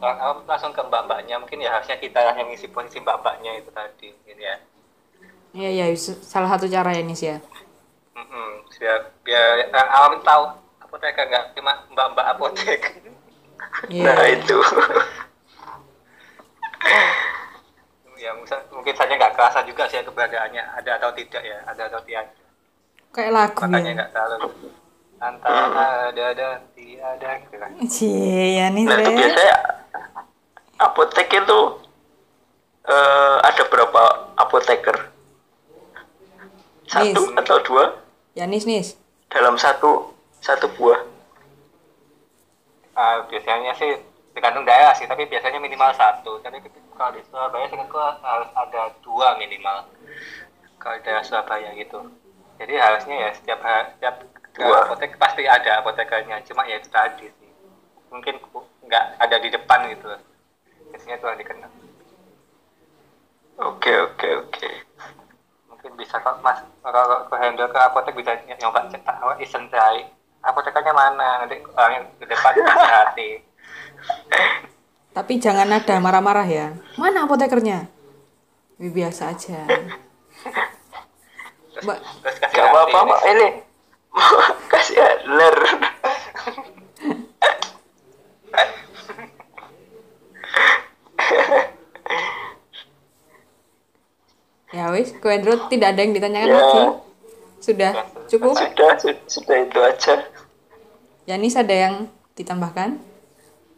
langsung 0.00 0.72
ke 0.72 0.80
mbak-mbaknya 0.80 1.36
mungkin 1.36 1.60
ya 1.60 1.76
harusnya 1.76 1.96
kita 1.96 2.18
yang 2.32 2.48
ngisi 2.48 2.72
posisi 2.72 2.98
mbak-mbaknya 2.98 3.60
itu 3.60 3.70
tadi 3.70 4.08
gitu 4.24 4.40
ya 4.40 4.56
Iya 5.50 5.70
ya, 5.74 5.86
s- 5.90 6.22
salah 6.22 6.46
satu 6.46 6.70
cara 6.70 6.94
Yanis 6.94 7.26
ya. 7.26 7.42
Mm-mm. 8.14 8.62
biar 8.78 9.12
biar 9.26 9.66
orang 9.74 9.90
awam 9.90 10.14
tahu 10.22 10.44
apoteker 10.80 11.26
nggak 11.26 11.44
cuma 11.54 11.72
mbak-mbak 11.90 12.26
apotek 12.32 12.80
Iya. 13.86 14.10
Nah 14.14 14.26
itu. 14.26 14.56
ya 18.20 18.30
mungkin 18.36 18.94
saja 18.94 19.12
nggak 19.16 19.32
kerasa 19.32 19.64
juga 19.64 19.88
sih 19.88 20.04
keberadaannya 20.04 20.60
ada 20.76 21.00
atau 21.00 21.08
tidak 21.16 21.40
ya 21.40 21.58
ada 21.64 21.88
atau 21.88 22.00
tidak 22.04 22.28
Kayak 23.10 23.32
lagu 23.32 23.60
makanya 23.64 23.90
ya. 23.90 23.96
nggak 23.96 24.10
terlalu 24.12 24.48
antara 25.20 25.64
ada 26.12 26.26
dan 26.36 26.60
tiada 26.76 27.30
Cie, 27.88 28.60
Yanis 28.60 28.86
Nah 28.86 28.96
itu 29.00 29.10
biasanya 29.16 29.56
apotek 30.80 31.28
itu 31.28 31.60
eh, 32.88 33.36
ada 33.44 33.62
berapa 33.68 34.02
apoteker? 34.40 35.12
Satu 36.90 37.22
Nis. 37.30 37.38
atau 37.38 37.56
dua 37.62 37.84
Yanis 38.34 38.66
nis. 38.66 38.88
dalam 39.30 39.54
satu 39.54 40.10
satu 40.42 40.66
buah. 40.74 41.06
Ah, 42.98 43.22
biasanya 43.30 43.70
sih 43.78 43.94
tergantung 44.34 44.66
daerah 44.66 44.90
sih 44.98 45.06
tapi 45.06 45.26
biasanya 45.30 45.62
minimal 45.62 45.94
satu 45.94 46.42
tapi 46.42 46.58
kalau 46.98 47.12
di 47.14 47.22
Surabaya 47.30 47.66
seingatku 47.70 47.98
harus 47.98 48.50
ada 48.54 48.82
dua 49.04 49.38
minimal 49.38 49.86
kalau 50.82 50.94
di 50.98 51.02
daerah 51.06 51.22
Surabaya 51.22 51.70
gitu 51.78 52.10
jadi 52.58 52.74
harusnya 52.76 53.16
ya 53.16 53.30
setiap 53.34 53.60
setiap 53.96 54.16
Dua. 54.50 54.82
apotek 54.82 55.14
pasti 55.14 55.46
ada 55.46 55.78
apotekernya 55.78 56.42
cuma 56.42 56.66
ya 56.66 56.82
itu 56.82 56.90
tadi 56.90 57.30
sih 57.30 57.50
mungkin 58.10 58.42
nggak 58.82 59.04
ada 59.22 59.36
di 59.38 59.48
depan 59.48 59.86
gitu 59.94 60.10
biasanya 60.90 61.16
itu 61.16 61.26
yang 61.26 61.38
dikenal 61.38 61.70
Oke 63.60 63.92
oke 63.92 64.28
oke. 64.40 64.68
mungkin 65.68 65.92
bisa 65.94 66.16
kok 66.16 66.40
mas 66.40 66.64
kalau 66.80 67.28
ke 67.28 67.34
handle 67.36 67.68
ke 67.68 67.78
apotek 67.78 68.14
bisa 68.14 68.32
ny- 68.44 68.56
nyoba 68.56 68.88
cetak 68.88 69.16
apa 69.16 69.36
iseng 69.38 69.68
cari 69.68 70.08
apotekernya 70.40 70.90
mana 70.90 71.44
nanti 71.44 71.60
orangnya 71.70 72.08
di 72.16 72.24
depan 72.24 72.52
hati 73.04 73.28
Tapi 75.10 75.36
jangan 75.36 75.66
ada 75.66 75.98
marah-marah 75.98 76.46
ya. 76.46 76.66
Mana 76.94 77.26
apotekernya? 77.26 77.90
Biasa 78.78 79.34
aja. 79.34 79.66
Mbak, 81.82 81.98
Gak 82.48 82.66
apa-apa 82.70 82.98
mak 83.04 83.20
ini 83.26 83.48
kasih 84.72 85.02
adler. 85.02 85.56
ya 94.70 94.90
wis, 94.90 95.12
Koendro 95.14 95.66
tidak 95.66 95.94
ada 95.94 96.00
yang 96.00 96.12
ditanyakan 96.12 96.46
Ya. 96.46 96.56
lagi. 96.56 96.82
Sudah 97.60 97.90
cukup. 98.26 98.54
Sudah 98.56 98.90
su- 98.96 99.22
sudah 99.28 99.56
itu 99.60 99.78
aja. 99.78 100.14
Yanis 101.26 101.54
ada 101.54 101.70
yang 101.72 101.94
ditambahkan? 102.32 102.96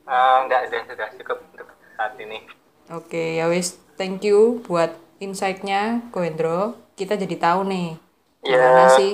Eh, 0.02 0.36
enggak 0.40 0.60
ada 0.66 0.76
sudah 0.84 1.08
cukup 1.16 1.38
untuk 1.44 1.66
saat 1.94 2.14
ini 2.16 2.42
Oke, 2.90 3.38
ya 3.38 3.46
wis. 3.46 3.78
Thank 3.94 4.22
you 4.22 4.60
buat 4.62 4.92
insight-nya, 5.18 6.02
Koendro. 6.10 6.74
Kita 6.92 7.14
jadi 7.14 7.36
tahu 7.36 7.64
nih 7.64 7.96
gimana 8.42 8.84
Ya. 8.84 8.92
sih 8.92 9.12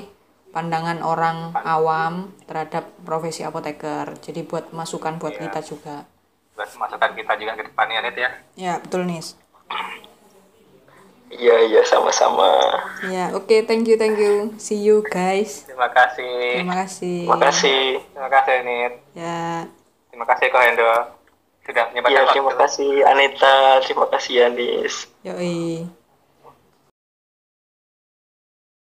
pandangan 0.48 0.98
orang 1.00 1.52
awam 1.54 2.32
terhadap 2.42 2.88
profesi 3.04 3.44
apoteker. 3.44 4.16
Jadi 4.18 4.42
buat 4.42 4.72
masukan 4.72 5.16
buat 5.16 5.36
Ya. 5.36 5.46
kita 5.46 5.60
juga. 5.62 5.96
buat 6.58 6.74
masukan 6.74 7.14
kita 7.14 7.38
juga 7.38 7.54
ke 7.54 7.62
depannya 7.62 8.02
Net 8.02 8.18
ya 8.18 8.30
Ya, 8.56 8.72
betul 8.82 9.06
Nis. 9.06 9.38
Iya 11.28 11.56
iya 11.68 11.82
sama-sama. 11.84 12.48
Ya, 13.08 13.30
oke, 13.36 13.68
thank 13.68 13.84
you, 13.84 14.00
thank 14.00 14.16
you. 14.16 14.56
See 14.56 14.80
you 14.80 15.04
guys. 15.04 15.68
terima 15.68 15.92
kasih 15.92 16.64
Terima 16.64 16.76
kasih. 16.84 17.18
Terima 17.28 17.38
kasih. 17.38 17.82
terima 18.16 18.30
kasih 18.32 18.54
Nit 18.64 18.92
Ya, 19.12 19.68
terima 20.08 20.24
kasih 20.24 20.46
Ko 20.48 20.58
Hendo 20.58 20.88
sudah 21.68 21.84
menyempatkan 21.92 22.24
waktu 22.24 22.32
terima 22.32 22.54
kasih 22.64 22.90
Anita, 23.04 23.56
terima 23.84 24.06
kasih 24.08 24.32
Yanis. 24.40 24.94
yoi. 25.20 25.84